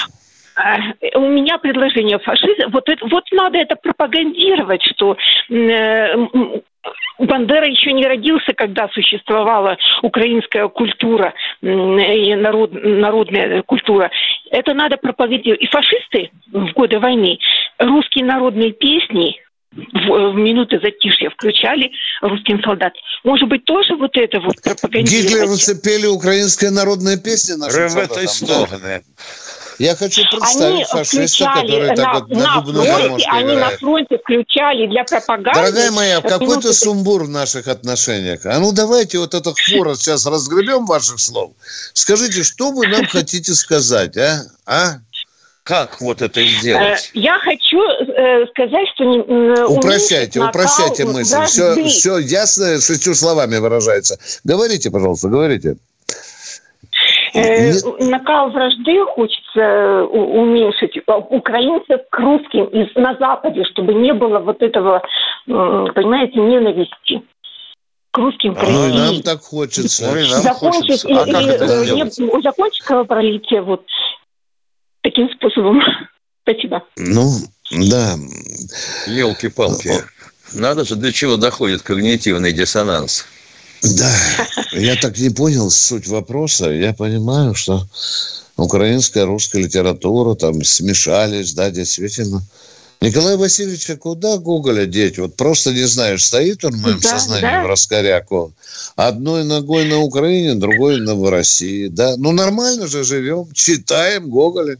А, 0.60 1.18
У 1.18 1.28
меня 1.28 1.58
предложение 1.58 2.18
фашизм. 2.18 2.70
Вот, 2.70 2.88
это, 2.88 3.06
вот 3.06 3.24
надо 3.32 3.58
это 3.58 3.76
пропагандировать, 3.76 4.82
что 4.82 5.16
э, 5.48 6.16
Бандера 7.18 7.66
еще 7.66 7.92
не 7.92 8.06
родился, 8.06 8.52
когда 8.54 8.88
существовала 8.88 9.76
украинская 10.02 10.68
культура 10.68 11.34
и 11.62 12.34
народ, 12.34 12.70
народная 12.72 13.62
культура. 13.62 14.10
Это 14.50 14.74
надо 14.74 14.96
проповедовать. 14.96 15.60
И 15.60 15.66
фашисты 15.66 16.30
в 16.52 16.72
годы 16.72 16.98
войны 16.98 17.38
русские 17.78 18.24
народные 18.24 18.72
песни 18.72 19.36
в, 19.72 20.32
в 20.32 20.34
минуты 20.34 20.80
затишья 20.82 21.30
включали 21.30 21.92
русским 22.22 22.62
солдатам. 22.62 23.00
Может 23.24 23.48
быть, 23.48 23.64
тоже 23.64 23.94
вот 23.96 24.16
это 24.16 24.40
вот 24.40 24.56
пропагандировать? 24.62 25.10
Гитлеровцы 25.10 25.80
пели 25.80 26.06
украинские 26.06 26.70
народные 26.70 27.18
песни 27.18 27.54
нашим 27.54 27.88
солдатам. 27.88 29.02
Я 29.80 29.96
хочу 29.96 30.20
Они 30.20 30.30
представить 30.30 30.86
фашиста, 30.88 31.44
включали 31.44 31.66
который 31.66 31.96
так 31.96 31.98
на, 32.06 32.12
вот 32.20 32.28
на 32.28 32.36
на 32.38 32.60
губную 32.60 32.84
фронте, 32.84 33.02
гармошку 33.02 33.30
они 33.32 33.44
на 33.46 33.52
играет. 33.54 33.80
фронте 33.80 34.18
включали 34.18 34.86
для 34.88 35.04
пропаганды. 35.04 35.50
Дорогая 35.54 35.90
моя, 35.90 36.20
какой-то 36.20 36.44
минуты- 36.44 36.72
сумбур 36.74 37.24
в 37.24 37.28
наших 37.30 37.66
отношениях. 37.66 38.44
А 38.44 38.58
ну 38.58 38.72
давайте 38.72 39.18
вот 39.18 39.32
этот 39.32 39.58
хворост 39.58 40.02
сейчас 40.02 40.26
разгребем 40.26 40.84
ваших 40.84 41.18
слов. 41.18 41.52
Скажите, 41.94 42.42
что 42.42 42.72
вы 42.72 42.88
нам 42.88 43.06
хотите 43.08 43.54
сказать, 43.54 44.18
а? 44.18 44.42
А? 44.66 44.96
Как 45.62 46.00
вот 46.02 46.20
это 46.20 46.40
Э, 46.40 46.44
сделать? 46.46 47.10
Я 47.14 47.38
хочу 47.38 47.80
э, 47.80 48.46
сказать, 48.50 48.86
что 48.94 49.04
э, 49.04 49.64
Упрощайте, 49.66 50.40
упрощайте 50.40 51.06
мысль. 51.06 51.42
Все, 51.46 51.84
все 51.86 52.18
ясно, 52.18 52.78
шестью 52.80 53.14
словами 53.14 53.56
выражается. 53.56 54.18
Говорите, 54.44 54.90
пожалуйста, 54.90 55.28
говорите. 55.28 55.76
Э, 57.34 57.70
Не- 57.72 58.08
накал 58.10 58.50
вражды 58.50 59.04
хочется 59.06 59.60
э, 59.60 60.02
уменьшить 60.02 60.96
э, 60.96 61.12
украинцев 61.12 62.00
к 62.10 62.18
русским 62.18 62.64
из, 62.66 62.94
на 62.96 63.14
Западе, 63.16 63.64
чтобы 63.72 63.94
не 63.94 64.12
было 64.12 64.38
вот 64.40 64.60
этого, 64.62 65.02
понимаете, 65.46 66.40
ненависти 66.40 67.22
к 68.12 68.18
русским 68.18 68.54
нам 68.54 68.92
России. 69.10 69.22
так 69.22 69.40
хочется. 69.40 70.10
Ой, 70.12 70.28
нам 70.28 70.42
закончить 70.42 70.80
хочется. 71.02 71.08
и, 71.08 71.12
А 71.14 71.24
как 71.26 71.42
и, 71.42 71.46
это 71.46 71.66
сделать? 71.84 72.18
не- 72.18 72.42
закончить 72.42 72.84
кровопролитие 72.84 73.62
вот 73.62 73.84
таким 75.02 75.30
способом. 75.30 75.80
Спасибо. 76.42 76.82
Ну, 76.96 77.30
да. 77.70 78.14
Елки-палки. 79.06 79.90
Надо 80.52 80.84
же, 80.84 80.96
до 80.96 81.12
чего 81.12 81.36
доходит 81.36 81.82
когнитивный 81.82 82.52
диссонанс. 82.52 83.26
Да, 83.82 84.12
я 84.72 84.96
так 84.96 85.18
не 85.18 85.30
понял 85.30 85.70
суть 85.70 86.06
вопроса. 86.06 86.70
Я 86.70 86.92
понимаю, 86.92 87.54
что 87.54 87.86
украинская, 88.56 89.24
русская 89.24 89.62
литература 89.62 90.34
там 90.34 90.62
смешались, 90.64 91.54
да, 91.54 91.70
действительно. 91.70 92.42
Николай 93.02 93.38
Васильевич, 93.38 93.88
а 93.88 93.96
куда 93.96 94.36
Гоголя 94.36 94.84
деть? 94.84 95.18
Вот 95.18 95.34
просто 95.34 95.72
не 95.72 95.84
знаешь, 95.84 96.22
стоит 96.22 96.62
он 96.66 96.72
в 96.72 96.82
моем 96.82 97.00
Да, 97.00 97.08
сознании 97.08 97.40
да. 97.40 97.62
в 97.64 97.66
раскоряку. 97.66 98.52
Одной 98.94 99.44
ногой 99.44 99.86
на 99.86 100.00
Украине, 100.00 100.54
другой 100.54 101.00
на 101.00 101.14
в 101.14 101.26
России. 101.30 101.88
Да, 101.88 102.16
ну 102.18 102.32
нормально 102.32 102.86
же 102.86 103.02
живем, 103.02 103.48
читаем 103.54 104.28
Гоголя. 104.28 104.76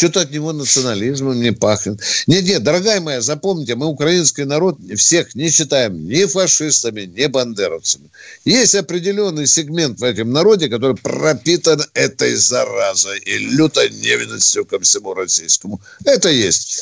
Что-то 0.00 0.22
от 0.22 0.30
него 0.30 0.54
национализмом 0.54 1.38
не 1.42 1.52
пахнет. 1.52 2.00
Нет, 2.26 2.44
нет, 2.44 2.62
дорогая 2.62 3.02
моя, 3.02 3.20
запомните, 3.20 3.74
мы 3.74 3.84
украинский 3.84 4.44
народ 4.44 4.78
всех 4.96 5.34
не 5.34 5.50
считаем 5.50 6.08
ни 6.08 6.24
фашистами, 6.24 7.02
ни 7.02 7.26
бандеровцами. 7.26 8.08
Есть 8.46 8.74
определенный 8.74 9.46
сегмент 9.46 10.00
в 10.00 10.02
этом 10.02 10.32
народе, 10.32 10.70
который 10.70 10.96
пропитан 10.96 11.84
этой 11.92 12.34
заразой 12.34 13.18
и 13.18 13.36
лютой 13.36 13.90
ненавистью 13.90 14.64
ко 14.64 14.80
всему 14.80 15.12
российскому. 15.12 15.82
Это 16.06 16.30
есть. 16.30 16.78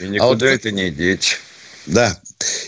И 0.00 0.06
никуда 0.06 0.24
а 0.24 0.28
вот... 0.28 0.42
это 0.42 0.70
не 0.70 0.90
деть. 0.90 1.36
Да. 1.84 2.18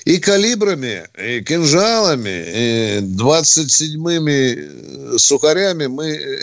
И 0.04 0.18
калибрами, 0.18 1.08
и 1.18 1.42
кинжалами, 1.42 2.28
и 2.28 3.00
27-ми 3.00 5.18
сухарями 5.18 5.86
мы 5.86 6.18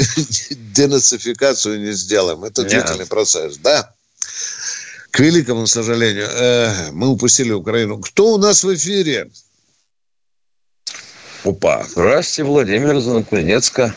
денацификацию 0.75 1.79
не 1.79 1.93
сделаем. 1.93 2.43
Это 2.43 2.63
длительный 2.63 3.05
процесс. 3.05 3.57
Да. 3.57 3.93
К 5.11 5.19
великому 5.19 5.67
сожалению, 5.67 6.27
э, 6.27 6.91
мы 6.91 7.07
упустили 7.07 7.51
Украину. 7.51 7.99
Кто 7.99 8.33
у 8.33 8.37
нас 8.37 8.63
в 8.63 8.73
эфире? 8.73 9.29
Опа. 11.43 11.85
Здравствуйте, 11.87 12.49
Владимир 12.49 12.99
Занокунецка. 12.99 13.95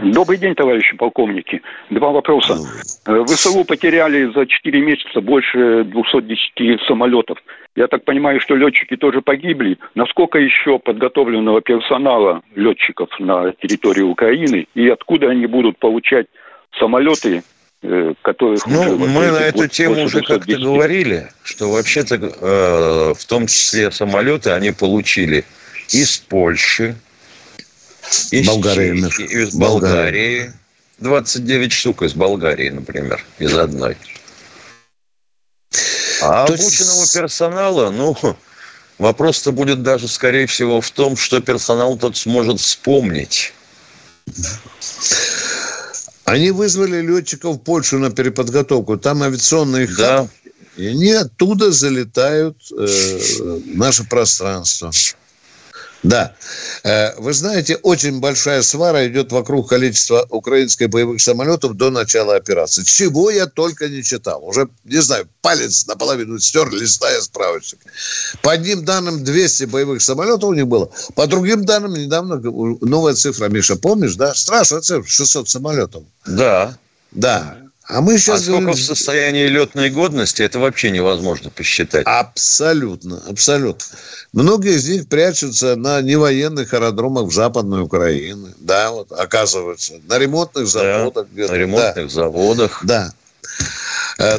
Добрый 0.00 0.38
день, 0.38 0.54
товарищи 0.54 0.96
полковники. 0.96 1.62
Два 1.90 2.10
вопроса. 2.10 2.58
Э, 3.06 3.24
ВСУ 3.26 3.64
потеряли 3.64 4.30
за 4.32 4.46
4 4.46 4.80
месяца 4.80 5.20
больше 5.20 5.84
210 5.84 6.80
самолетов. 6.86 7.38
Я 7.76 7.86
так 7.88 8.04
понимаю, 8.04 8.40
что 8.40 8.56
летчики 8.56 8.96
тоже 8.96 9.22
погибли. 9.22 9.78
Насколько 9.94 10.38
еще 10.38 10.78
подготовленного 10.78 11.60
персонала 11.60 12.42
летчиков 12.54 13.08
на 13.18 13.52
территории 13.52 14.02
Украины 14.02 14.66
и 14.74 14.88
откуда 14.88 15.30
они 15.30 15.46
будут 15.46 15.78
получать 15.78 16.26
самолеты, 16.78 17.42
э, 17.82 18.14
которых 18.22 18.66
ну, 18.66 18.96
мы 18.98 19.30
на 19.30 19.40
эту 19.40 19.66
тему 19.68 20.04
уже 20.04 20.20
как-то 20.20 20.58
говорили, 20.58 21.28
что 21.42 21.70
вообще-то 21.70 22.16
э, 22.16 23.14
в 23.14 23.24
том 23.26 23.46
числе 23.46 23.90
самолеты 23.90 24.50
они 24.50 24.72
получили 24.72 25.44
из 25.88 26.18
Польши, 26.18 26.96
из 28.30 28.46
Болгарии. 28.46 29.00
Чехии, 29.00 29.42
из 29.42 29.54
Болгарии. 29.54 30.52
29 30.98 31.72
штук 31.72 32.02
из 32.02 32.14
Болгарии, 32.14 32.70
например, 32.70 33.24
из 33.38 33.56
одной. 33.56 33.96
А 36.22 36.46
То 36.46 36.54
обученного 36.54 37.00
есть... 37.00 37.14
персонала, 37.14 37.90
ну, 37.90 38.16
вопрос-то 38.98 39.52
будет 39.52 39.82
даже, 39.82 40.08
скорее 40.08 40.46
всего, 40.46 40.80
в 40.80 40.90
том, 40.90 41.16
что 41.16 41.40
персонал 41.40 41.96
тот 41.98 42.16
сможет 42.16 42.60
вспомнить. 42.60 43.52
Они 46.24 46.50
вызвали 46.50 47.00
летчиков 47.00 47.56
в 47.56 47.58
Польшу 47.60 47.98
на 47.98 48.10
переподготовку. 48.10 48.96
Там 48.96 49.22
авиационные 49.22 49.86
да. 49.86 50.28
И 50.76 50.86
они 50.88 51.12
оттуда 51.12 51.70
залетают 51.70 52.58
э, 52.76 52.84
в 52.84 53.76
наше 53.76 54.04
пространство. 54.04 54.90
Да. 56.06 56.34
Э, 56.84 57.14
вы 57.18 57.32
знаете, 57.32 57.76
очень 57.76 58.20
большая 58.20 58.62
свара 58.62 59.06
идет 59.08 59.32
вокруг 59.32 59.68
количества 59.68 60.24
украинских 60.30 60.88
боевых 60.88 61.20
самолетов 61.20 61.74
до 61.74 61.90
начала 61.90 62.36
операции. 62.36 62.84
Чего 62.84 63.30
я 63.30 63.46
только 63.46 63.88
не 63.88 64.04
читал. 64.04 64.44
Уже, 64.44 64.68
не 64.84 65.02
знаю, 65.02 65.28
палец 65.40 65.86
наполовину 65.86 66.38
стер, 66.38 66.70
листая 66.70 67.20
справочник. 67.20 67.80
По 68.40 68.52
одним 68.52 68.84
данным 68.84 69.24
200 69.24 69.64
боевых 69.64 70.00
самолетов 70.00 70.50
у 70.50 70.54
них 70.54 70.68
было. 70.68 70.90
По 71.16 71.26
другим 71.26 71.64
данным, 71.64 71.94
недавно 71.94 72.36
новая 72.36 73.14
цифра, 73.14 73.48
Миша, 73.48 73.74
помнишь, 73.74 74.14
да? 74.14 74.32
Страшная 74.34 74.82
цифра, 74.82 75.08
600 75.08 75.48
самолетов. 75.48 76.04
Да. 76.24 76.76
Да. 77.10 77.65
А 77.88 78.00
мы 78.00 78.18
сейчас... 78.18 78.40
А 78.40 78.44
сколько 78.44 78.60
говорим... 78.62 78.82
в 78.82 78.86
состоянии 78.86 79.46
летной 79.46 79.90
годности, 79.90 80.42
это 80.42 80.58
вообще 80.58 80.90
невозможно 80.90 81.50
посчитать. 81.50 82.04
Абсолютно, 82.06 83.22
абсолютно. 83.28 83.84
Многие 84.32 84.74
из 84.74 84.88
них 84.88 85.08
прячутся 85.08 85.76
на 85.76 86.00
невоенных 86.00 86.74
аэродромах 86.74 87.26
в 87.26 87.32
Западной 87.32 87.82
Украине. 87.82 88.54
Да, 88.58 88.90
вот, 88.90 89.12
оказывается. 89.12 89.94
На 90.08 90.18
ремонтных 90.18 90.66
заводах. 90.66 91.26
Да, 91.32 91.46
на 91.46 91.54
ремонтных 91.54 92.06
да. 92.06 92.12
заводах. 92.12 92.80
Да. 92.84 93.12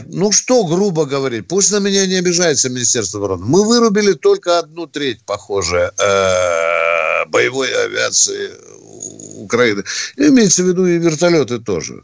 Ну, 0.08 0.32
что 0.32 0.66
грубо 0.66 1.06
говорить, 1.06 1.48
пусть 1.48 1.72
на 1.72 1.80
меня 1.80 2.06
не 2.06 2.16
обижается 2.16 2.70
Министерство 2.70 3.20
обороны. 3.20 3.46
Мы 3.46 3.66
вырубили 3.66 4.14
только 4.14 4.60
одну 4.60 4.88
треть, 4.88 5.22
похоже, 5.26 5.92
э, 5.98 7.26
боевой 7.28 7.70
авиации 7.86 8.52
Украины. 9.38 9.84
Имеется 10.18 10.64
в 10.64 10.68
виду 10.68 10.86
и 10.86 10.98
вертолеты 10.98 11.60
тоже. 11.60 12.04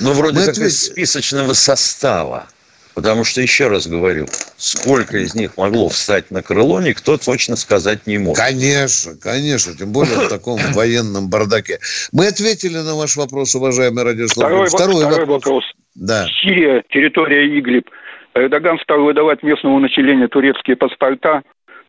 Ну, 0.00 0.12
вроде 0.12 0.38
Мы 0.38 0.40
как 0.40 0.50
ответили. 0.50 0.68
из 0.68 0.86
списочного 0.86 1.52
состава. 1.52 2.46
Потому 2.94 3.24
что, 3.24 3.40
еще 3.40 3.66
раз 3.66 3.88
говорю, 3.88 4.26
сколько 4.56 5.18
из 5.18 5.34
них 5.34 5.56
могло 5.56 5.88
встать 5.88 6.30
на 6.30 6.42
крыло, 6.42 6.80
никто 6.80 7.18
точно 7.18 7.56
сказать 7.56 8.06
не 8.06 8.18
мог. 8.18 8.36
Конечно, 8.36 9.16
конечно, 9.20 9.74
тем 9.74 9.92
более 9.92 10.14
в 10.14 10.28
таком 10.28 10.60
военном 10.74 11.28
бардаке. 11.28 11.80
Мы 12.12 12.28
ответили 12.28 12.78
на 12.78 12.94
ваш 12.94 13.16
вопрос, 13.16 13.54
уважаемый 13.56 14.04
радиослушатель. 14.04 14.68
Второй, 14.68 14.68
второй, 14.68 15.00
второй 15.00 15.26
вопрос. 15.26 15.44
вопрос. 15.44 15.64
Да. 15.96 16.26
Сирия, 16.40 16.84
территория 16.88 17.58
Иглиб. 17.58 17.90
Эрдоган 18.34 18.78
стал 18.80 19.00
выдавать 19.02 19.42
местному 19.42 19.80
населению 19.80 20.28
турецкие 20.28 20.76
паспорта 20.76 21.42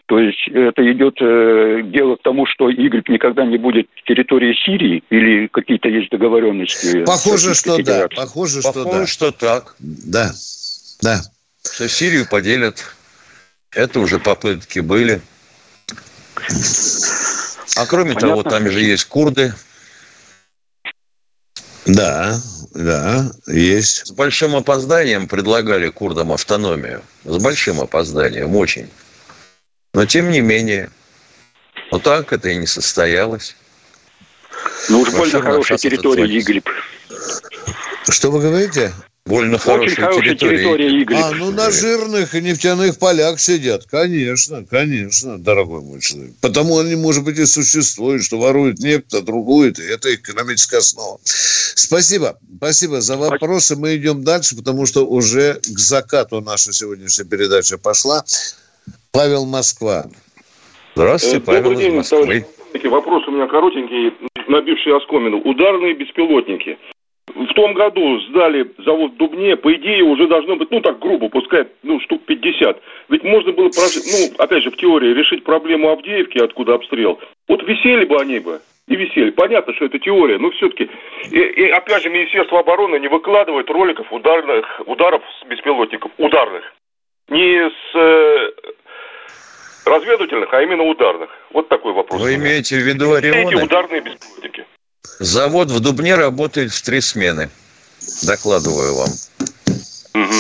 то 0.07 0.19
есть 0.19 0.47
это 0.49 0.91
идет 0.91 1.15
э, 1.19 1.81
дело 1.85 2.15
к 2.15 2.21
тому, 2.21 2.45
что 2.45 2.69
Иглеб 2.69 3.09
никогда 3.09 3.43
не 3.43 3.57
будет 3.57 3.87
территорией 4.05 4.55
Сирии 4.55 5.03
или 5.09 5.47
какие-то 5.47 5.89
есть 5.89 6.11
договоренности? 6.11 7.03
Похоже, 7.05 7.55
что 7.55 7.81
да. 7.81 8.07
Похоже, 8.15 8.61
что 8.61 8.71
Похоже, 8.71 8.99
да. 8.99 9.07
что 9.07 9.31
так. 9.31 9.75
Да. 9.79 10.31
Да. 11.01 11.21
Что 11.63 11.89
Сирию 11.89 12.27
поделят. 12.29 12.83
Это 13.71 13.99
уже 13.99 14.19
попытки 14.19 14.79
были. 14.79 15.21
А 17.77 17.85
кроме 17.87 18.13
Понятно. 18.13 18.29
того, 18.29 18.43
там 18.43 18.69
же 18.69 18.81
есть 18.81 19.05
курды. 19.05 19.53
Да, 21.87 22.39
да, 22.73 23.31
есть. 23.47 24.07
С 24.07 24.11
большим 24.11 24.55
опозданием 24.55 25.27
предлагали 25.27 25.89
курдам 25.89 26.31
автономию. 26.31 27.01
С 27.23 27.37
большим 27.41 27.81
опозданием, 27.81 28.55
очень. 28.55 28.87
Но 29.95 30.05
тем 30.05 30.29
не 30.29 30.41
менее, 30.41 30.89
вот 31.89 32.03
так 32.03 32.33
это 32.33 32.49
и 32.49 32.57
не 32.57 32.67
состоялось. 32.67 33.55
Ну 34.89 34.99
уж 34.99 35.11
больно 35.11 35.41
хорошая 35.41 35.77
территория 35.77 36.25
Иглиб. 36.25 36.69
Что 38.09 38.29
вы 38.29 38.41
говорите? 38.41 38.91
Больно 39.25 39.55
Очень 39.55 39.95
хорошая 39.95 40.35
территория, 40.35 40.89
территория. 40.89 41.23
А, 41.23 41.31
ну 41.31 41.49
на 41.51 41.71
жирных 41.71 42.35
и 42.35 42.41
нефтяных 42.41 42.99
полях 42.99 43.39
сидят. 43.39 43.85
Конечно, 43.85 44.65
конечно, 44.65 45.39
дорогой 45.39 45.79
мой 45.79 46.01
человек. 46.01 46.33
Потому 46.41 46.77
они, 46.77 46.95
может 46.95 47.23
быть, 47.23 47.39
и 47.39 47.45
существуют, 47.45 48.25
что 48.25 48.37
воруют 48.37 48.79
нефть, 48.79 49.13
а 49.13 49.21
другуют. 49.21 49.79
И 49.79 49.83
это 49.83 50.13
экономическая 50.13 50.79
основа. 50.79 51.21
Спасибо. 51.23 52.37
Спасибо 52.57 52.99
за 52.99 53.15
вопросы. 53.15 53.77
Мы 53.77 53.95
идем 53.95 54.25
дальше, 54.25 54.57
потому 54.57 54.85
что 54.87 55.07
уже 55.07 55.53
к 55.53 55.79
закату 55.79 56.41
наша 56.41 56.73
сегодняшняя 56.73 57.23
передача 57.23 57.77
пошла. 57.77 58.25
Павел 59.15 59.45
Москва. 59.45 60.03
Здравствуйте, 60.93 61.37
э, 61.37 61.45
Павел 61.45 61.63
Добрый 61.63 61.77
день, 61.79 61.91
из 61.93 62.11
Москвы. 62.11 62.45
Вопрос 62.83 63.25
у 63.27 63.31
меня 63.31 63.47
коротенький, 63.47 64.11
набивший 64.49 64.97
оскомину. 64.97 65.37
Ударные 65.37 65.93
беспилотники. 65.93 66.77
В 67.33 67.53
том 67.53 67.73
году 67.75 68.19
сдали 68.27 68.69
завод 68.85 69.13
в 69.13 69.15
Дубне, 69.15 69.55
по 69.55 69.73
идее 69.73 70.03
уже 70.03 70.27
должно 70.27 70.57
быть, 70.57 70.69
ну 70.69 70.81
так 70.81 70.99
грубо, 70.99 71.29
пускай, 71.29 71.65
ну 71.83 72.01
штук 72.01 72.23
50. 72.25 72.81
Ведь 73.07 73.23
можно 73.23 73.53
было, 73.53 73.69
ну 73.73 74.43
опять 74.43 74.63
же 74.63 74.71
в 74.71 74.75
теории, 74.75 75.13
решить 75.13 75.45
проблему 75.45 75.91
Авдеевки, 75.91 76.37
откуда 76.37 76.73
обстрел. 76.73 77.17
Вот 77.47 77.63
висели 77.63 78.03
бы 78.03 78.19
они 78.19 78.39
бы, 78.39 78.59
и 78.89 78.95
висели. 78.97 79.29
Понятно, 79.29 79.73
что 79.75 79.85
это 79.85 79.97
теория, 79.97 80.37
но 80.37 80.51
все-таки. 80.51 80.89
И, 81.31 81.39
и 81.39 81.69
опять 81.69 82.03
же, 82.03 82.09
Министерство 82.09 82.59
обороны 82.59 82.99
не 82.99 83.07
выкладывает 83.07 83.69
роликов 83.69 84.11
ударных, 84.11 84.81
ударов 84.85 85.23
с 85.41 85.47
беспилотников, 85.47 86.11
ударных. 86.17 86.63
Не 87.29 87.69
с 87.69 87.95
э, 87.95 88.51
разведывательных, 89.85 90.53
а 90.53 90.61
именно 90.61 90.83
ударных. 90.83 91.29
Вот 91.51 91.69
такой 91.69 91.93
вопрос. 91.93 92.21
Вы 92.21 92.35
имеете 92.35 92.77
в 92.77 92.81
виду 92.81 93.13
Орионы? 93.13 93.53
Эти 93.53 93.55
ударные 93.55 94.01
беспилотники. 94.01 94.65
Завод 95.19 95.69
в 95.69 95.79
Дубне 95.79 96.15
работает 96.15 96.71
в 96.71 96.81
три 96.83 97.01
смены. 97.01 97.49
Докладываю 98.25 98.95
вам. 98.95 99.09
Угу. 100.13 100.33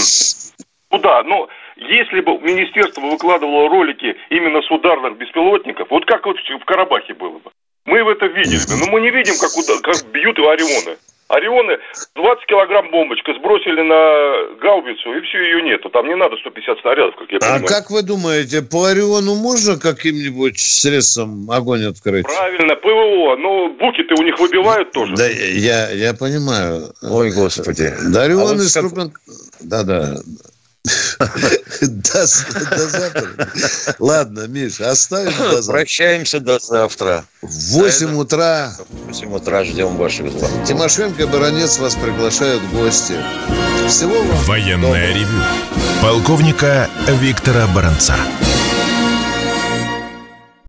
Ну 0.91 0.97
да, 0.99 1.23
но 1.23 1.47
если 1.77 2.21
бы 2.21 2.37
министерство 2.39 3.01
выкладывало 3.01 3.69
ролики 3.69 4.15
именно 4.29 4.61
с 4.61 4.71
ударных 4.71 5.17
беспилотников, 5.17 5.89
вот 5.89 6.05
как 6.05 6.25
вот 6.25 6.37
в 6.37 6.65
Карабахе 6.65 7.13
было 7.13 7.39
бы. 7.39 7.51
Мы 7.85 8.03
в 8.03 8.09
это 8.09 8.25
видели, 8.25 8.59
но 8.79 8.91
мы 8.91 9.01
не 9.01 9.11
видим, 9.11 9.35
как, 9.39 9.51
удар, 9.55 9.79
как 9.81 10.11
бьют 10.11 10.39
Орионы. 10.39 10.97
Орионы 11.27 11.77
20 12.15 12.45
килограмм 12.45 12.91
бомбочка 12.91 13.33
сбросили 13.33 13.81
на 13.81 14.55
гаубицу, 14.61 15.11
и 15.17 15.21
все, 15.21 15.37
ее 15.39 15.61
нету. 15.63 15.89
Там 15.89 16.07
не 16.07 16.15
надо 16.15 16.35
150 16.37 16.79
снарядов, 16.81 17.15
как 17.15 17.31
я 17.31 17.37
А 17.37 17.39
понимаю. 17.41 17.65
как 17.65 17.89
вы 17.89 18.03
думаете, 18.03 18.61
по 18.61 18.85
Ориону 18.85 19.33
можно 19.35 19.79
каким-нибудь 19.79 20.59
средством 20.59 21.49
огонь 21.49 21.85
открыть? 21.85 22.25
Правильно, 22.27 22.75
ПВО. 22.75 23.37
Но 23.37 23.69
буки-то 23.69 24.15
у 24.19 24.23
них 24.23 24.37
выбивают 24.39 24.91
тоже. 24.91 25.15
Да, 25.15 25.25
я, 25.27 25.89
я 25.91 26.13
понимаю. 26.13 26.93
Ой, 27.01 27.31
господи. 27.31 27.91
Да, 28.13 28.23
Орион 28.23 28.41
А 28.41 28.45
вот 28.53 28.57
как- 28.73 28.83
крупно- 28.83 29.11
Да-да. 29.61 30.15
До, 31.81 32.25
до 32.75 32.89
завтра. 32.89 33.27
Ладно, 33.99 34.47
Миша, 34.47 34.91
оставим 34.91 35.33
до 35.37 35.61
завтра. 35.61 35.71
Прощаемся 35.73 36.39
до 36.39 36.59
завтра. 36.59 37.25
В 37.41 37.73
8 37.73 38.15
утра 38.15 38.73
В 38.89 39.07
8 39.07 39.33
утра 39.33 39.63
ждем 39.63 39.97
ваших 39.97 40.31
звонков. 40.31 40.67
Тимошенко 40.67 41.27
Баранец 41.27 41.77
вас 41.79 41.95
приглашают 41.95 42.61
в 42.63 42.77
гости. 42.77 43.15
Всего 43.87 44.21
вам 44.21 44.37
Военное 44.45 45.13
ревю 45.13 45.41
полковника 46.01 46.89
Виктора 47.07 47.67
Баранца. 47.67 48.15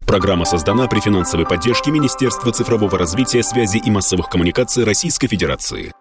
Программа 0.07 0.45
создана 0.45 0.87
при 0.87 1.01
финансовой 1.01 1.47
поддержке 1.47 1.91
Министерства 1.91 2.53
цифрового 2.53 2.97
развития, 2.97 3.43
связи 3.43 3.79
и 3.79 3.91
массовых 3.91 4.29
коммуникаций 4.29 4.85
Российской 4.85 5.27
Федерации. 5.27 5.93